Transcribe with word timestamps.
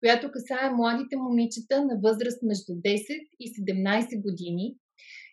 която 0.00 0.30
касае 0.30 0.70
младите 0.70 1.16
момичета 1.16 1.84
на 1.84 1.94
възраст 2.04 2.42
между 2.42 2.72
10 2.72 3.28
и 3.40 3.46
17 3.54 4.22
години 4.22 4.76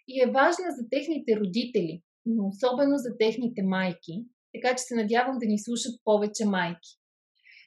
и 0.07 0.21
е 0.21 0.31
важна 0.31 0.69
за 0.77 0.83
техните 0.89 1.39
родители, 1.39 2.01
но 2.25 2.47
особено 2.47 2.97
за 2.97 3.17
техните 3.19 3.61
майки, 3.63 4.15
така 4.53 4.75
че 4.75 4.83
се 4.83 4.95
надявам 4.95 5.37
да 5.39 5.45
ни 5.45 5.59
слушат 5.59 5.95
повече 6.03 6.45
майки. 6.45 6.91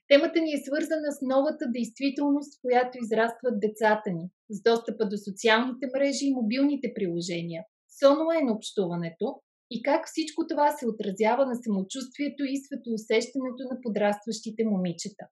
Темата 0.08 0.40
ни 0.40 0.52
е 0.54 0.64
свързана 0.66 1.08
с 1.12 1.18
новата 1.32 1.64
действителност, 1.76 2.50
в 2.54 2.60
която 2.64 2.98
израстват 2.98 3.60
децата 3.60 4.10
ни, 4.16 4.26
с 4.50 4.62
достъпа 4.62 5.04
до 5.08 5.16
социалните 5.26 5.86
мрежи 5.94 6.24
и 6.26 6.36
мобилните 6.40 6.88
приложения, 6.96 7.62
с 7.96 7.98
онлайн 8.12 8.50
общуването 8.50 9.26
и 9.70 9.82
как 9.82 10.02
всичко 10.06 10.46
това 10.46 10.68
се 10.72 10.88
отразява 10.92 11.46
на 11.46 11.56
самочувствието 11.64 12.42
и 12.44 12.62
светоусещането 12.64 13.62
на 13.70 13.76
подрастващите 13.84 14.62
момичета. 14.64 15.24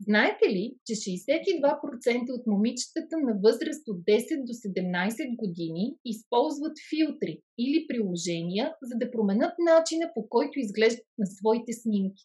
Знаете 0.00 0.48
ли, 0.48 0.74
че 0.86 0.94
62% 0.94 2.32
от 2.32 2.46
момичетата 2.46 3.16
на 3.18 3.38
възраст 3.44 3.88
от 3.88 3.96
10 3.96 4.44
до 4.44 4.52
17 4.52 5.36
години 5.36 5.96
използват 6.04 6.76
филтри 6.90 7.40
или 7.58 7.86
приложения, 7.88 8.74
за 8.82 8.94
да 8.98 9.10
променят 9.10 9.54
начина 9.58 10.10
по 10.14 10.28
който 10.28 10.58
изглеждат 10.58 11.06
на 11.18 11.26
своите 11.26 11.72
снимки? 11.72 12.24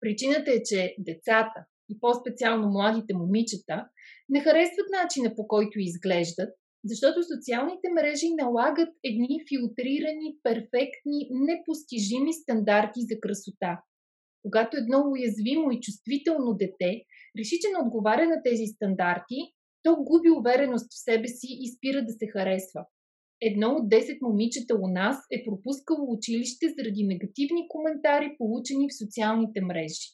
Причината 0.00 0.50
е, 0.50 0.62
че 0.62 0.94
децата 0.98 1.60
и 1.90 2.00
по-специално 2.00 2.70
младите 2.70 3.14
момичета 3.14 3.88
не 4.28 4.40
харесват 4.40 4.88
начина 5.02 5.34
по 5.36 5.48
който 5.48 5.80
изглеждат, 5.80 6.50
защото 6.84 7.18
социалните 7.34 7.88
мрежи 7.96 8.28
налагат 8.42 8.92
едни 9.04 9.36
филтрирани, 9.48 10.36
перфектни, 10.42 11.18
непостижими 11.30 12.32
стандарти 12.32 13.00
за 13.10 13.20
красота 13.20 13.72
когато 14.42 14.76
едно 14.76 14.98
уязвимо 15.10 15.70
и 15.70 15.80
чувствително 15.80 16.54
дете 16.54 17.02
реши, 17.38 17.56
че 17.60 17.68
не 17.72 17.84
отговаря 17.84 18.26
на 18.28 18.42
тези 18.44 18.66
стандарти, 18.66 19.38
то 19.82 19.96
губи 19.96 20.30
увереност 20.30 20.86
в 20.92 20.98
себе 20.98 21.28
си 21.28 21.48
и 21.50 21.66
спира 21.76 22.04
да 22.04 22.12
се 22.12 22.26
харесва. 22.26 22.82
Едно 23.40 23.68
от 23.68 23.88
10 23.90 24.18
момичета 24.22 24.74
у 24.74 24.88
нас 24.88 25.16
е 25.32 25.44
пропускало 25.44 26.12
училище 26.12 26.66
заради 26.78 27.04
негативни 27.04 27.68
коментари, 27.68 28.34
получени 28.38 28.88
в 28.88 28.98
социалните 28.98 29.60
мрежи. 29.60 30.08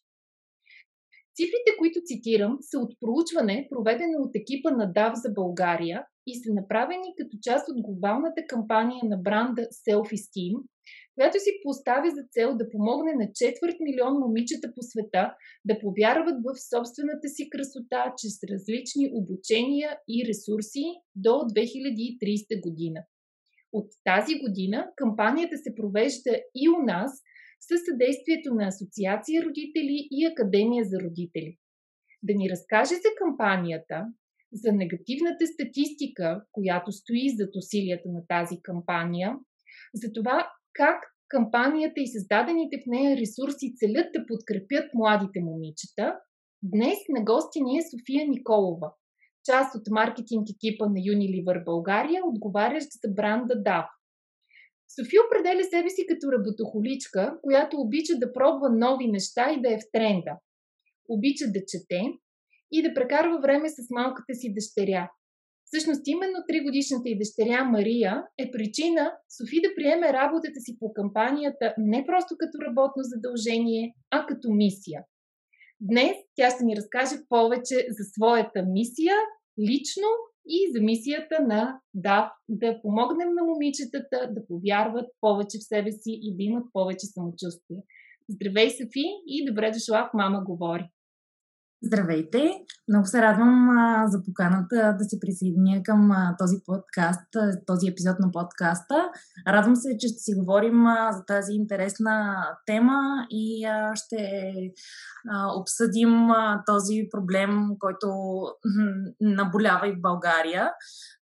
Цифрите, 1.37 1.71
които 1.79 1.99
цитирам, 2.05 2.59
са 2.61 2.79
от 2.79 2.93
проучване, 3.01 3.69
проведено 3.71 4.19
от 4.19 4.37
екипа 4.37 4.71
на 4.71 4.93
DAV 4.93 5.13
за 5.15 5.31
България 5.33 6.07
и 6.27 6.33
са 6.43 6.55
направени 6.55 7.15
като 7.19 7.37
част 7.43 7.69
от 7.69 7.83
глобалната 7.83 8.43
кампания 8.49 9.03
на 9.05 9.17
бранда 9.17 9.63
Self-Esteem, 9.63 10.55
която 11.15 11.39
си 11.41 11.51
поставя 11.63 12.11
за 12.11 12.23
цел 12.31 12.57
да 12.57 12.71
помогне 12.71 13.13
на 13.15 13.27
четвърт 13.35 13.77
милион 13.81 14.15
момичета 14.19 14.73
по 14.75 14.83
света 14.83 15.35
да 15.65 15.79
повярват 15.79 16.39
в 16.47 16.49
собствената 16.71 17.29
си 17.29 17.51
красота 17.51 18.15
чрез 18.19 18.37
различни 18.53 19.11
обучения 19.21 19.99
и 20.09 20.27
ресурси 20.29 20.85
до 21.17 21.31
2030 21.31 22.61
година. 22.67 23.01
От 23.73 23.89
тази 24.05 24.35
година 24.39 24.91
кампанията 24.97 25.57
се 25.57 25.75
провежда 25.75 26.33
и 26.55 26.69
у 26.69 26.79
нас 26.93 27.11
със 27.61 27.81
съдействието 27.89 28.55
на 28.55 28.67
Асоциация 28.67 29.43
родители 29.43 30.09
и 30.11 30.27
Академия 30.27 30.85
за 30.85 31.01
родители. 31.01 31.59
Да 32.23 32.33
ни 32.35 32.51
разкаже 32.51 32.95
за 32.95 33.11
кампанията, 33.19 34.07
за 34.53 34.73
негативната 34.73 35.47
статистика, 35.47 36.45
която 36.53 36.93
стои 36.93 37.37
зад 37.37 37.57
усилията 37.57 38.09
на 38.09 38.27
тази 38.29 38.63
кампания, 38.63 39.37
за 39.95 40.13
това 40.13 40.51
как 40.75 40.99
кампанията 41.29 42.01
и 42.01 42.13
създадените 42.15 42.77
в 42.83 42.87
нея 42.87 43.17
ресурси 43.17 43.75
целят 43.77 44.09
да 44.15 44.27
подкрепят 44.27 44.87
младите 44.95 45.41
момичета, 45.41 46.07
днес 46.63 46.99
на 47.09 47.25
гости 47.25 47.63
ни 47.63 47.79
е 47.79 47.89
София 47.91 48.29
Николова, 48.29 48.89
част 49.45 49.75
от 49.75 49.87
маркетинг 49.91 50.45
екипа 50.55 50.87
на 50.87 51.01
Unilever 51.13 51.65
България, 51.65 52.21
отговарящ 52.25 52.89
за 53.03 53.09
бранда 53.17 53.55
DAF. 53.55 53.89
София 54.97 55.21
определя 55.27 55.65
себе 55.65 55.91
си 55.91 56.03
като 56.09 56.33
работохоличка, 56.33 57.39
която 57.43 57.81
обича 57.81 58.15
да 58.19 58.33
пробва 58.33 58.69
нови 58.71 59.07
неща 59.07 59.53
и 59.53 59.61
да 59.63 59.69
е 59.75 59.79
в 59.79 59.91
тренда. 59.93 60.33
Обича 61.09 61.47
да 61.55 61.61
чете 61.71 62.03
и 62.73 62.83
да 62.83 62.95
прекарва 62.95 63.41
време 63.41 63.69
с 63.69 63.79
малката 63.91 64.35
си 64.35 64.55
дъщеря, 64.55 65.11
Всъщност 65.65 66.03
именно 66.07 66.39
3 66.51 66.65
годишната 66.65 67.09
и 67.09 67.19
дъщеря 67.19 67.65
Мария 67.65 68.23
е 68.39 68.51
причина 68.51 69.13
Софи 69.37 69.61
да 69.63 69.75
приеме 69.77 70.13
работата 70.13 70.61
си 70.61 70.77
по 70.81 70.93
кампанията 70.93 71.75
не 71.79 72.07
просто 72.07 72.35
като 72.39 72.59
работно 72.67 73.03
задължение, 73.03 73.95
а 74.11 74.27
като 74.27 74.49
мисия. 74.51 75.01
Днес 75.81 76.17
тя 76.37 76.51
ще 76.51 76.65
ни 76.65 76.77
разкаже 76.77 77.17
повече 77.29 77.77
за 77.97 78.05
своята 78.15 78.63
мисия, 78.77 79.17
лично 79.71 80.09
и 80.47 80.59
за 80.75 80.81
мисията 80.83 81.37
на 81.43 81.81
ДАВ, 81.95 82.29
да 82.49 82.81
помогнем 82.83 83.29
на 83.35 83.43
момичетата 83.45 84.19
да 84.35 84.47
повярват 84.47 85.09
повече 85.21 85.59
в 85.59 85.69
себе 85.69 85.93
си 85.93 86.13
и 86.23 86.37
да 86.37 86.43
имат 86.43 86.65
повече 86.73 87.07
самочувствие. 87.07 87.81
Здравей, 88.29 88.71
Софи, 88.71 89.07
и 89.27 89.47
добре 89.47 89.71
дошла 89.71 90.09
в 90.09 90.15
Мама 90.15 90.43
говори! 90.45 90.85
Здравейте! 91.87 92.51
Много 92.89 93.07
се 93.07 93.23
радвам 93.23 93.79
а, 93.79 94.07
за 94.07 94.23
поканата 94.25 94.97
да 94.99 95.05
се 95.05 95.21
присъединя 95.21 95.83
към 95.83 96.11
а, 96.11 96.37
този 96.39 96.57
подкаст, 96.67 97.29
този 97.67 97.89
епизод 97.89 98.17
на 98.19 98.31
подкаста. 98.33 99.11
Радвам 99.49 99.77
се, 99.77 99.97
че 100.01 100.09
ще 100.09 100.19
си 100.19 100.35
говорим 100.35 100.87
а, 100.87 101.13
за 101.13 101.25
тази 101.25 101.53
интересна 101.53 102.37
тема 102.67 103.27
и 103.31 103.65
а, 103.65 103.97
ще 103.97 104.53
а, 105.31 105.61
обсъдим 105.61 106.31
а, 106.31 106.63
този 106.67 107.09
проблем, 107.11 107.51
който 107.79 108.09
наболява 109.21 109.89
и 109.89 109.93
в 109.93 110.01
България. 110.01 110.71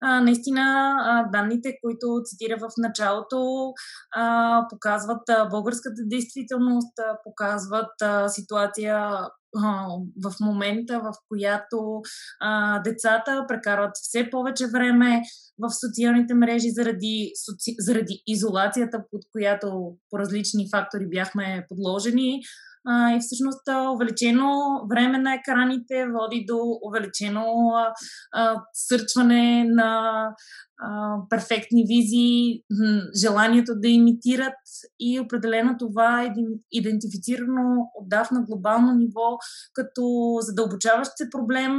А, 0.01 0.21
наистина, 0.21 0.95
а, 0.99 1.31
данните, 1.33 1.75
които 1.83 2.23
цитира 2.25 2.57
в 2.59 2.71
началото, 2.79 3.73
а, 4.17 4.67
показват 4.71 5.29
а, 5.29 5.49
българската 5.49 6.03
действителност, 6.11 6.99
а, 6.99 7.19
показват 7.25 8.03
а, 8.03 8.29
ситуация 8.29 9.11
в 10.25 10.35
момента, 10.41 11.01
в 11.01 11.13
която 11.29 12.01
а, 12.41 12.79
децата 12.83 13.45
прекарват 13.49 13.91
все 13.95 14.31
повече 14.31 14.67
време 14.67 15.23
в 15.59 15.71
социалните 15.71 16.35
мрежи 16.35 16.71
заради, 16.71 17.33
соци... 17.47 17.75
заради 17.79 18.23
изолацията, 18.27 19.05
под 19.11 19.23
която 19.33 19.97
по 20.11 20.19
различни 20.19 20.69
фактори 20.71 21.09
бяхме 21.09 21.67
подложени. 21.69 22.43
А, 22.87 23.15
и 23.15 23.21
всъщност 23.21 23.61
увеличено 23.95 24.51
време 24.91 25.19
на 25.19 25.35
екраните 25.35 26.07
води 26.09 26.45
до 26.49 26.59
увеличено 26.89 27.45
а, 28.33 28.57
сърчване 28.75 29.65
на 29.65 30.29
а, 30.83 31.17
перфектни 31.31 31.85
визии, 31.89 32.63
желанието 33.21 33.73
да 33.77 33.89
имитират 33.89 34.55
и 35.01 35.21
определено 35.21 35.77
това 35.79 36.23
е 36.23 36.35
идентифицирано 36.73 37.91
отдав 37.95 38.31
на 38.31 38.43
глобално 38.43 38.95
ниво 38.95 39.39
като 39.75 40.37
задълбочаващ 40.41 41.11
се 41.17 41.31
проблем, 41.31 41.73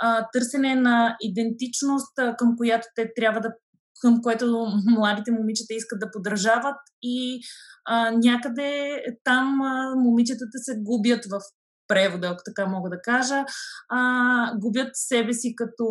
а, 0.00 0.26
търсене 0.32 0.74
на 0.74 1.16
идентичност, 1.20 2.18
а, 2.18 2.36
към 2.36 2.56
която 2.56 2.86
те 2.94 3.12
трябва 3.16 3.40
да 3.40 3.52
към 4.00 4.22
което 4.22 4.66
младите 4.86 5.30
момичета 5.30 5.74
искат 5.74 6.00
да 6.00 6.10
подражават 6.10 6.76
и 7.02 7.40
а, 7.84 8.10
някъде 8.10 9.02
там 9.24 9.62
а, 9.62 9.94
момичетата 9.96 10.58
се 10.58 10.78
губят 10.82 11.24
в 11.24 11.40
превода, 11.88 12.26
ако 12.26 12.42
така 12.44 12.66
мога 12.66 12.90
да 12.90 13.00
кажа, 13.02 13.44
а, 13.88 14.58
губят 14.58 14.88
себе 14.92 15.32
си 15.32 15.54
като 15.56 15.86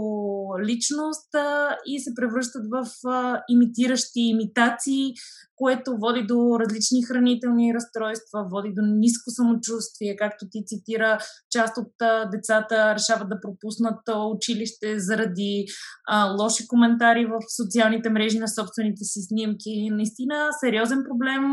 личност 0.68 1.36
а, 1.36 1.78
и 1.86 2.00
се 2.00 2.12
превръщат 2.16 2.64
в 2.72 3.08
а, 3.08 3.42
имитиращи 3.50 4.20
имитации, 4.20 5.14
което 5.56 5.98
води 5.98 6.24
до 6.24 6.60
различни 6.60 7.04
хранителни 7.04 7.74
разстройства, 7.74 8.48
води 8.52 8.74
до 8.76 8.82
ниско 8.86 9.30
самочувствие, 9.32 10.16
както 10.16 10.46
ти 10.52 10.64
цитира, 10.66 11.18
част 11.52 11.78
от 11.78 11.92
децата 12.32 12.96
решават 12.96 13.30
да 13.30 13.42
пропуснат 13.42 14.00
училище 14.36 15.00
заради 15.00 15.66
а, 16.08 16.26
лоши 16.26 16.68
коментари 16.68 17.26
в 17.26 17.40
социалните 17.62 18.10
мрежи 18.10 18.40
на 18.40 18.48
собствените 18.48 19.04
си 19.04 19.20
снимки. 19.22 19.90
Наистина 19.92 20.48
сериозен 20.60 21.04
проблем 21.10 21.44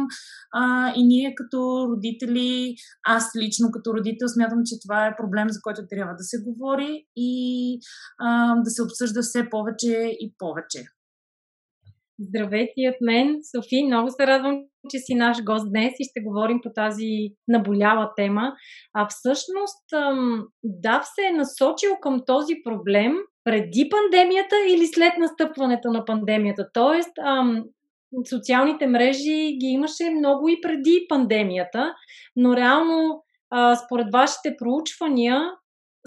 а, 0.53 0.93
и 0.97 1.07
ние 1.07 1.35
като 1.35 1.89
родители, 1.91 2.75
аз 3.07 3.31
лично 3.37 3.71
като 3.71 3.95
родител 3.95 4.29
смятам, 4.29 4.59
че 4.65 4.81
това 4.83 5.07
е 5.07 5.17
проблем, 5.17 5.47
за 5.51 5.61
който 5.63 5.83
трябва 5.91 6.15
да 6.15 6.25
се 6.25 6.39
говори 6.43 7.07
и 7.17 7.79
а, 8.19 8.57
да 8.57 8.71
се 8.71 8.83
обсъжда 8.83 9.23
все 9.23 9.51
повече 9.51 10.17
и 10.21 10.35
повече. 10.39 10.85
Здравейте 12.29 12.81
от 12.89 12.97
мен, 13.01 13.39
Софи. 13.57 13.85
Много 13.85 14.11
се 14.11 14.27
радвам, 14.27 14.61
че 14.91 14.99
си 14.99 15.15
наш 15.15 15.45
гост 15.45 15.71
днес 15.71 15.93
и 15.99 16.05
ще 16.11 16.21
говорим 16.21 16.61
по 16.63 16.71
тази 16.75 17.09
наболяла 17.49 18.11
тема. 18.17 18.53
А 18.95 19.09
всъщност 19.11 19.85
Дав 20.65 21.05
се 21.15 21.27
е 21.27 21.37
насочил 21.37 21.91
към 22.03 22.23
този 22.27 22.55
проблем 22.65 23.13
преди 23.45 23.89
пандемията 23.91 24.57
или 24.69 24.87
след 24.87 25.13
настъпването 25.19 25.89
на 25.89 26.05
пандемията. 26.05 26.69
Тоест, 26.75 27.13
социалните 28.31 28.87
мрежи 28.87 29.57
ги 29.61 29.67
имаше 29.67 30.11
много 30.11 30.49
и 30.49 30.61
преди 30.63 31.07
пандемията, 31.09 31.95
но 32.37 32.57
реално, 32.57 33.23
според 33.87 34.07
вашите 34.13 34.57
проучвания, 34.59 35.41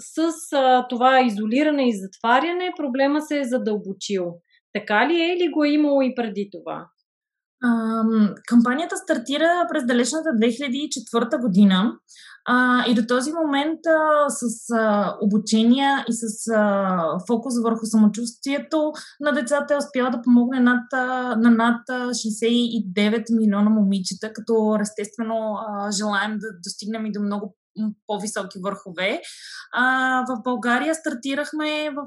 с 0.00 0.18
а, 0.52 0.86
това 0.88 1.20
изолиране 1.20 1.88
и 1.88 1.96
затваряне 1.96 2.72
проблема 2.76 3.22
се 3.22 3.40
е 3.40 3.44
задълбочил. 3.44 4.24
Така 4.76 5.08
ли 5.08 5.20
е 5.20 5.34
или 5.34 5.50
го 5.50 5.64
е 5.64 5.68
имало 5.68 6.02
и 6.02 6.14
преди 6.14 6.48
това? 6.52 6.86
А, 7.64 8.02
кампанията 8.48 8.96
стартира 8.96 9.66
през 9.72 9.86
далечната 9.86 10.28
2004 10.28 11.40
година 11.40 11.92
а, 12.48 12.84
и 12.88 12.94
до 12.94 13.02
този 13.08 13.32
момент 13.32 13.80
а, 13.86 14.28
с 14.28 14.70
а, 14.74 15.14
обучения 15.22 16.04
и 16.08 16.12
с 16.12 16.52
а, 16.54 17.18
фокус 17.26 17.54
върху 17.62 17.86
самочувствието 17.86 18.92
на 19.20 19.32
децата 19.32 19.74
е 19.74 19.78
успяла 19.78 20.10
да 20.10 20.22
помогне 20.22 20.60
над, 20.60 20.84
на 21.38 21.50
над 21.50 21.88
69 21.88 23.36
милиона 23.38 23.70
момичета, 23.70 24.32
като 24.32 24.78
естествено 24.80 25.54
а, 25.54 25.90
желаем 25.90 26.38
да 26.38 26.46
достигнем 26.64 27.06
и 27.06 27.12
до 27.12 27.20
много 27.22 27.56
по-високи 28.06 28.58
върхове. 28.64 29.20
А, 29.72 30.24
в 30.28 30.42
България 30.44 30.94
стартирахме 30.94 31.90
в, 31.90 32.06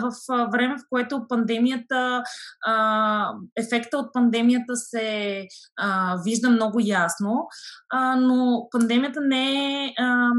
в, 0.00 0.12
време, 0.52 0.74
в 0.74 0.82
което 0.90 1.28
пандемията, 1.28 2.22
а, 2.66 3.32
ефекта 3.56 3.98
от 3.98 4.12
пандемията 4.12 4.76
се 4.76 5.42
а, 5.76 6.16
вижда 6.24 6.50
много 6.50 6.78
ясно, 6.80 7.46
а, 7.90 8.16
но 8.16 8.68
пандемията 8.70 9.20
не 9.20 9.84
е. 9.84 9.92
А, 9.98 10.30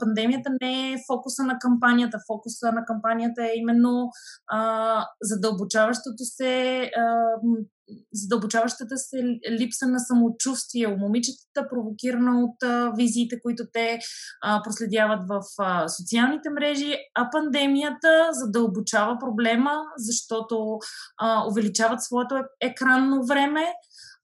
пандемията 0.00 0.50
не 0.62 0.92
е 0.92 0.96
фокуса 1.06 1.42
на 1.42 1.58
кампанията. 1.58 2.18
Фокуса 2.26 2.72
на 2.72 2.84
кампанията 2.84 3.42
е 3.42 3.56
именно 3.56 4.10
а, 4.48 5.06
задълбочаващото 5.22 6.24
се 6.24 6.82
а, 6.82 7.14
задълбочаващата 8.12 8.96
се 8.96 9.16
липса 9.50 9.86
на 9.86 9.98
самочувствие 9.98 10.86
у 10.86 10.96
момичетата, 10.96 11.68
провокирана 11.70 12.44
от 12.44 12.62
а, 12.62 12.92
визиите, 12.96 13.40
които 13.42 13.64
те 13.72 13.98
а, 14.42 14.62
проследяват 14.62 15.20
в 15.28 15.40
а, 15.58 15.88
социалните 15.88 16.50
мрежи, 16.50 16.96
а 17.14 17.30
пандемията 17.32 18.28
задълбочава 18.32 19.18
проблема, 19.18 19.72
защото 19.96 20.78
а, 21.18 21.44
увеличават 21.50 22.02
своето 22.02 22.34
екранно 22.60 23.26
време, 23.26 23.66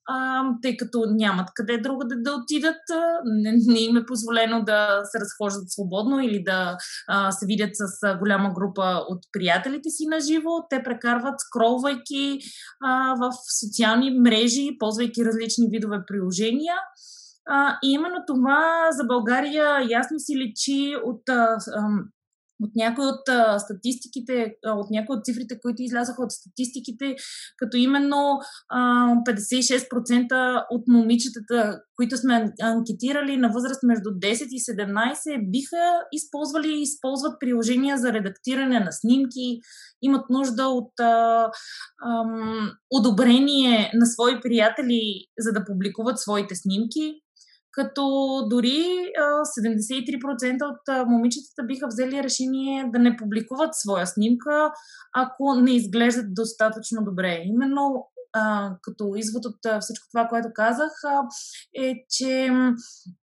а, 0.06 0.44
тъй 0.62 0.76
като 0.76 1.04
нямат 1.10 1.48
къде 1.54 1.78
друго 1.78 2.04
да, 2.04 2.16
да 2.16 2.32
отидат, 2.32 2.82
не, 3.24 3.52
не 3.66 3.80
им 3.80 3.96
е 3.96 4.06
позволено 4.06 4.64
да 4.64 5.00
се 5.04 5.20
разхождат 5.20 5.70
свободно 5.70 6.20
или 6.20 6.42
да 6.44 6.76
а, 7.08 7.32
се 7.32 7.46
видят 7.46 7.70
с 7.72 8.16
голяма 8.18 8.52
група 8.54 9.04
от 9.08 9.18
приятелите 9.32 9.90
си 9.90 10.06
на 10.06 10.20
живо. 10.20 10.50
Те 10.70 10.82
прекарват 10.82 11.34
скролвайки 11.40 12.38
а, 12.84 13.14
в 13.14 13.30
социални 13.60 14.10
мрежи, 14.10 14.76
ползвайки 14.78 15.24
различни 15.24 15.68
видове 15.70 15.98
приложения. 16.06 16.76
А, 17.48 17.78
и 17.84 17.92
именно 17.92 18.16
това 18.26 18.88
за 18.90 19.04
България 19.04 19.86
ясно 19.90 20.18
си 20.18 20.36
личи 20.36 20.96
от 21.04 21.28
а, 21.28 21.56
а, 21.76 21.88
от 22.62 22.70
някои 22.76 23.04
от 23.06 23.28
а, 23.28 23.58
статистиките, 23.58 24.54
от 24.66 24.90
някои 24.90 25.16
от 25.16 25.24
цифрите, 25.24 25.58
които 25.62 25.82
излязаха 25.82 26.22
от 26.22 26.32
статистиките, 26.32 27.16
като 27.56 27.76
именно 27.76 28.38
а, 28.68 28.80
56% 29.14 30.64
от 30.70 30.88
момичетата, 30.88 31.80
които 31.96 32.16
сме 32.16 32.52
анкетирали 32.62 33.36
на 33.36 33.48
възраст 33.48 33.82
между 33.82 34.10
10 34.10 34.46
и 34.50 34.60
17, 34.60 35.50
биха 35.50 36.00
използвали 36.12 36.68
и 36.68 36.82
използват 36.82 37.40
приложения 37.40 37.98
за 37.98 38.12
редактиране 38.12 38.80
на 38.80 38.92
снимки, 38.92 39.60
имат 40.02 40.30
нужда 40.30 40.68
от 40.68 41.00
а, 41.00 41.50
ам, 42.06 42.70
одобрение 42.90 43.90
на 43.94 44.06
свои 44.06 44.40
приятели, 44.40 45.26
за 45.38 45.52
да 45.52 45.64
публикуват 45.64 46.18
своите 46.18 46.54
снимки 46.54 47.20
като 47.76 48.02
дори 48.50 48.84
73% 49.18 50.62
от 50.64 51.08
момичетата 51.08 51.62
биха 51.66 51.86
взели 51.86 52.22
решение 52.22 52.90
да 52.92 52.98
не 52.98 53.16
публикуват 53.16 53.74
своя 53.74 54.06
снимка, 54.06 54.72
ако 55.14 55.54
не 55.54 55.76
изглеждат 55.76 56.34
достатъчно 56.34 57.04
добре. 57.04 57.42
Именно 57.44 58.06
като 58.82 59.12
извод 59.16 59.44
от 59.44 59.80
всичко 59.80 60.06
това, 60.12 60.28
което 60.28 60.48
казах, 60.54 60.92
е, 61.74 61.94
че 62.10 62.50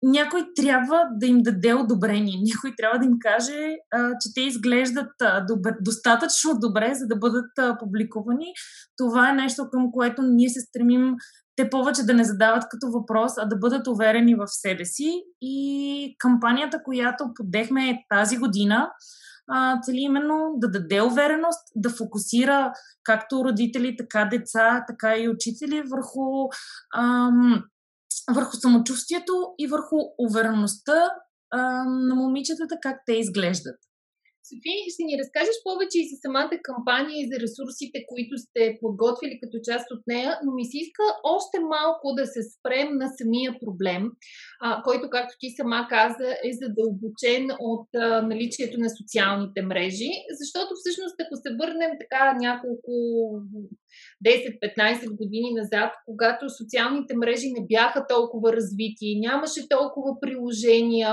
някой 0.03 0.47
трябва 0.57 1.09
да 1.17 1.27
им 1.27 1.43
даде 1.43 1.75
одобрение, 1.75 2.43
някой 2.55 2.75
трябва 2.77 2.99
да 2.99 3.05
им 3.05 3.17
каже, 3.21 3.77
че 4.21 4.35
те 4.35 4.41
изглеждат 4.41 5.13
добър, 5.49 5.75
достатъчно 5.81 6.59
добре, 6.59 6.95
за 6.95 7.07
да 7.07 7.17
бъдат 7.17 7.51
публикувани. 7.81 8.53
Това 8.97 9.31
е 9.31 9.35
нещо, 9.35 9.69
към 9.73 9.93
което 9.93 10.23
ние 10.23 10.49
се 10.49 10.61
стремим 10.61 11.15
те 11.57 11.71
повече 11.71 12.03
да 12.03 12.15
не 12.15 12.25
задават 12.25 12.65
като 12.71 12.91
въпрос, 12.91 13.33
а 13.39 13.45
да 13.45 13.57
бъдат 13.57 13.87
уверени 13.87 14.35
в 14.35 14.47
себе 14.47 14.85
си. 14.85 15.23
И 15.41 16.17
кампанията, 16.19 16.83
която 16.85 17.25
подехме 17.35 18.05
тази 18.09 18.37
година, 18.37 18.91
цели 19.83 20.01
именно 20.01 20.55
да 20.57 20.71
даде 20.71 21.03
увереност, 21.03 21.61
да 21.77 21.91
фокусира 21.91 22.73
както 23.03 23.45
родители, 23.45 23.97
така 23.97 24.25
деца, 24.25 24.85
така 24.89 25.17
и 25.17 25.29
учители 25.29 25.83
върху, 25.83 26.49
ам, 26.97 27.65
върху 28.35 28.57
самочувствието 28.57 29.33
и 29.59 29.67
върху 29.67 29.97
увереността 30.19 31.11
ам, 31.55 32.09
на 32.09 32.15
момичетата, 32.15 32.77
как 32.83 32.97
те 33.07 33.13
изглеждат. 33.13 33.77
Софи, 34.49 34.75
ще 34.93 35.03
ни 35.09 35.15
разкажеш 35.23 35.57
повече 35.69 35.99
и 36.01 36.09
за 36.11 36.17
самата 36.25 36.57
кампания 36.71 37.17
и 37.21 37.29
за 37.31 37.37
ресурсите, 37.45 37.99
които 38.11 38.35
сте 38.45 38.79
подготвили 38.81 39.41
като 39.43 39.57
част 39.69 39.87
от 39.95 40.03
нея, 40.13 40.31
но 40.45 40.51
ми 40.53 40.65
се 40.71 40.77
иска 40.85 41.05
още 41.37 41.57
малко 41.77 42.07
да 42.19 42.25
се 42.27 42.41
спрем 42.53 42.89
на 43.03 43.09
самия 43.19 43.51
проблем, 43.63 44.03
а, 44.61 44.83
който, 44.87 45.05
както 45.11 45.35
ти 45.41 45.49
сама 45.59 45.81
каза, 45.95 46.29
е 46.49 46.51
задълбочен 46.63 47.45
от 47.73 47.89
а, 47.95 48.23
наличието 48.33 48.77
на 48.85 48.91
социалните 48.99 49.61
мрежи, 49.63 50.13
защото 50.41 50.71
всъщност, 50.77 51.17
ако 51.21 51.35
се 51.43 51.51
върнем 51.61 51.93
така 52.03 52.23
няколко 52.47 52.93
10-15 54.27 55.17
години 55.17 55.51
назад, 55.55 55.93
когато 56.07 56.51
социалните 56.51 57.17
мрежи 57.17 57.49
не 57.59 57.67
бяха 57.67 58.07
толкова 58.07 58.53
развити, 58.53 59.21
нямаше 59.21 59.69
толкова 59.69 60.21
приложения, 60.21 61.11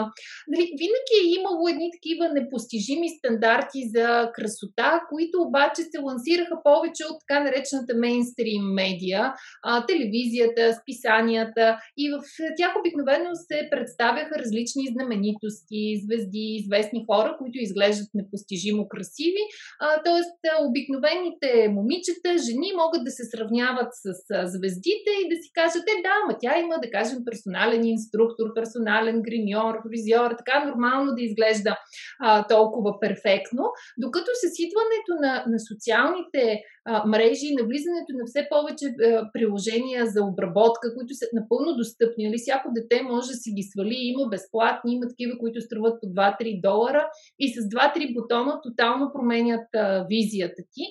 нали, 0.48 0.66
винаги 0.82 1.16
е 1.22 1.40
имало 1.40 1.68
едни 1.68 1.90
такива 1.98 2.26
непостижими 2.34 3.10
стандарти 3.10 3.80
за 3.96 4.32
красота, 4.34 5.02
които 5.10 5.42
обаче 5.42 5.82
се 5.82 6.00
лансираха 6.00 6.56
повече 6.64 7.04
от 7.12 7.18
така 7.24 7.44
наречената 7.44 7.94
мейнстрим 7.96 8.64
медия, 8.74 9.34
а, 9.64 9.86
телевизията, 9.86 10.74
списанията 10.82 11.78
и 11.98 12.06
в 12.14 12.18
тях 12.58 12.72
обикновено 12.80 13.30
се 13.36 13.68
представяха 13.72 14.40
различни 14.40 14.84
знаменитости, 14.94 16.02
звезди, 16.04 16.46
известни 16.62 17.06
хора, 17.10 17.36
които 17.40 17.58
изглеждат 17.60 18.10
непостижимо 18.14 18.88
красиви. 18.88 19.44
А, 19.80 20.04
тоест, 20.06 20.38
обикновените 20.68 21.50
момичета, 21.78 22.30
жени 22.48 22.71
могат 22.76 23.04
да 23.04 23.12
се 23.12 23.24
сравняват 23.32 23.92
с 24.04 24.08
звездите 24.54 25.12
и 25.22 25.30
да 25.32 25.36
си 25.44 25.50
кажат, 25.54 25.86
е 25.94 26.02
да, 26.08 26.16
ма 26.28 26.34
тя 26.42 26.54
има, 26.60 26.76
да 26.84 26.92
кажем, 26.92 27.20
персонален 27.26 27.84
инструктор, 27.86 28.48
персонален 28.56 29.22
гриньор, 29.28 29.76
фризьор, 29.88 30.30
така 30.42 30.66
нормално 30.66 31.16
да 31.16 31.22
изглежда 31.22 31.78
а, 32.20 32.48
толкова 32.48 33.00
перфектно, 33.00 33.64
докато 33.98 34.32
с 34.42 34.46
идването 34.66 35.12
на, 35.24 35.34
на 35.52 35.60
социалните 35.70 36.62
мрежи, 37.06 37.56
навлизането 37.60 38.12
на 38.20 38.24
все 38.26 38.48
повече 38.54 38.86
приложения 39.34 40.06
за 40.06 40.24
обработка, 40.24 40.96
които 40.96 41.14
са 41.16 41.26
напълно 41.34 41.76
достъпни, 41.78 42.26
нали, 42.26 42.38
всяко 42.38 42.68
дете 42.76 43.02
може 43.04 43.28
да 43.28 43.34
си 43.34 43.52
ги 43.58 43.64
свали, 43.64 43.98
има 44.00 44.30
безплатни, 44.30 44.94
има 44.94 45.08
такива, 45.08 45.38
които 45.38 45.62
струват 45.62 46.02
по 46.02 46.08
2-3 46.08 46.62
долара 46.62 47.10
и 47.40 47.54
с 47.54 47.58
2-3 47.62 48.14
бутона 48.14 48.60
тотално 48.64 49.12
променят 49.14 49.68
визията 50.10 50.62
ти. 50.74 50.84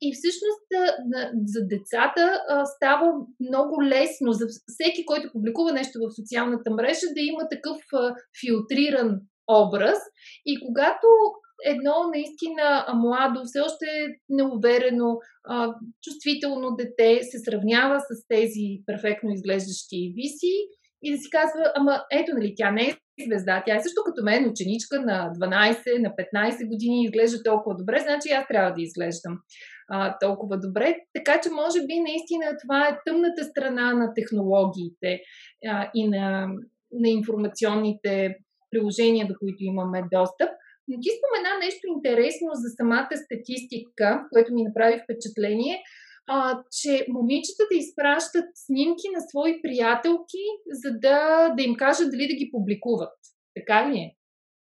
И 0.00 0.14
всъщност 0.14 0.66
за 1.46 1.66
децата 1.66 2.40
става 2.76 3.12
много 3.40 3.82
лесно 3.82 4.32
за 4.32 4.46
всеки, 4.46 5.06
който 5.06 5.32
публикува 5.32 5.72
нещо 5.72 5.98
в 5.98 6.14
социалната 6.14 6.70
мрежа, 6.70 7.06
да 7.14 7.20
има 7.20 7.48
такъв 7.48 7.76
филтриран 8.40 9.20
образ. 9.50 9.98
И 10.46 10.60
когато 10.66 11.06
едно 11.64 11.94
наистина 12.14 12.86
младо, 12.94 13.44
все 13.44 13.60
още 13.60 13.86
неуверено, 14.28 15.18
чувствително 16.04 16.76
дете 16.76 17.20
се 17.22 17.38
сравнява 17.38 18.00
с 18.00 18.26
тези 18.28 18.66
перфектно 18.86 19.30
изглеждащи 19.30 20.12
виси 20.16 20.54
и 21.02 21.12
да 21.12 21.18
си 21.18 21.30
казва, 21.30 21.72
ама 21.74 22.04
ето 22.12 22.32
нали, 22.34 22.54
тя 22.56 22.70
не 22.70 22.82
е 22.88 22.96
звезда, 23.26 23.62
тя 23.66 23.76
е 23.76 23.82
също 23.82 24.00
като 24.06 24.24
мен, 24.24 24.50
ученичка 24.50 25.00
на 25.00 25.30
12, 25.40 26.02
на 26.02 26.10
15 26.10 26.68
години, 26.68 27.04
изглежда 27.04 27.42
толкова 27.42 27.76
добре, 27.76 28.00
значи 28.00 28.28
аз 28.28 28.48
трябва 28.48 28.70
да 28.70 28.82
изглеждам 28.82 29.38
а, 29.90 30.18
толкова 30.18 30.58
добре. 30.58 30.96
Така 31.14 31.40
че, 31.40 31.50
може 31.50 31.78
би, 31.86 32.00
наистина 32.00 32.56
това 32.62 32.88
е 32.88 32.98
тъмната 33.06 33.44
страна 33.44 33.94
на 33.94 34.14
технологиите 34.14 35.20
а, 35.68 35.90
и 35.94 36.08
на, 36.08 36.46
на 36.92 37.08
информационните 37.08 38.36
приложения, 38.70 39.26
до 39.26 39.34
които 39.38 39.56
имаме 39.60 40.02
достъп. 40.12 40.50
Но 40.88 41.00
ти 41.00 41.08
спомена 41.16 41.52
нещо 41.64 41.84
интересно 41.96 42.48
за 42.52 42.68
самата 42.76 43.14
статистика, 43.24 44.26
което 44.32 44.54
ми 44.54 44.62
направи 44.62 45.00
впечатление, 45.04 45.82
а, 46.28 46.62
че 46.72 47.06
момичетата 47.08 47.74
изпращат 47.74 48.48
снимки 48.54 49.08
на 49.14 49.20
свои 49.30 49.62
приятелки, 49.62 50.44
за 50.70 50.90
да, 50.98 51.48
да 51.56 51.62
им 51.62 51.74
кажат 51.76 52.10
дали 52.10 52.26
да 52.28 52.34
ги 52.34 52.50
публикуват. 52.52 53.16
Така 53.56 53.90
ли 53.90 53.98
е? 53.98 54.14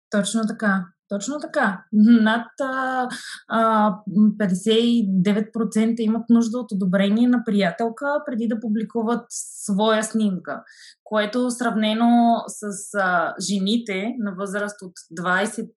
Точно 0.09 0.41
така. 0.47 0.73
Точно 1.09 1.39
така. 1.39 1.83
Над 1.93 2.47
а, 2.61 3.09
а, 3.47 3.93
59% 4.09 5.99
имат 5.99 6.29
нужда 6.29 6.57
от 6.57 6.71
одобрение 6.71 7.27
на 7.27 7.43
приятелка 7.45 8.21
преди 8.25 8.47
да 8.47 8.59
публикуват 8.59 9.25
своя 9.29 10.03
снимка, 10.03 10.63
което 11.03 11.51
сравнено 11.51 12.43
с 12.47 12.67
а, 12.97 13.35
жените 13.39 14.15
на 14.19 14.35
възраст 14.35 14.81
от 14.81 14.93
20 15.19 15.69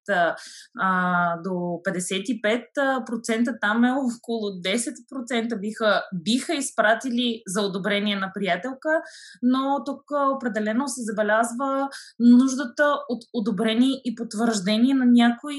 а, 0.79 1.37
до 1.43 1.51
55%, 1.51 3.61
там 3.61 3.85
е 3.85 3.93
около 3.93 4.41
10% 4.41 5.61
биха, 5.61 6.03
биха 6.15 6.55
изпратили 6.55 7.43
за 7.47 7.63
одобрение 7.63 8.17
на 8.17 8.31
приятелка, 8.35 9.03
но 9.43 9.85
тук 9.87 10.03
определено 10.37 10.89
се 10.89 11.03
забелязва 11.03 11.89
нуждата 12.19 12.97
от 13.09 13.23
одобрение 13.35 14.01
и 14.05 14.15
потвърждение 14.15 14.95
на 14.95 15.07
някой 15.23 15.57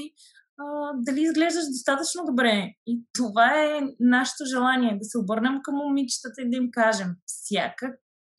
а, 0.58 0.64
дали 0.96 1.20
изглеждаш 1.22 1.64
достатъчно 1.66 2.24
добре. 2.26 2.68
И 2.86 3.02
това 3.14 3.62
е 3.62 3.80
нашето 4.00 4.44
желание 4.44 4.98
да 4.98 5.04
се 5.04 5.18
обърнем 5.18 5.60
към 5.62 5.74
момичетата 5.74 6.42
и 6.42 6.50
да 6.50 6.56
им 6.56 6.68
кажем 6.72 7.08
всяка, 7.26 7.92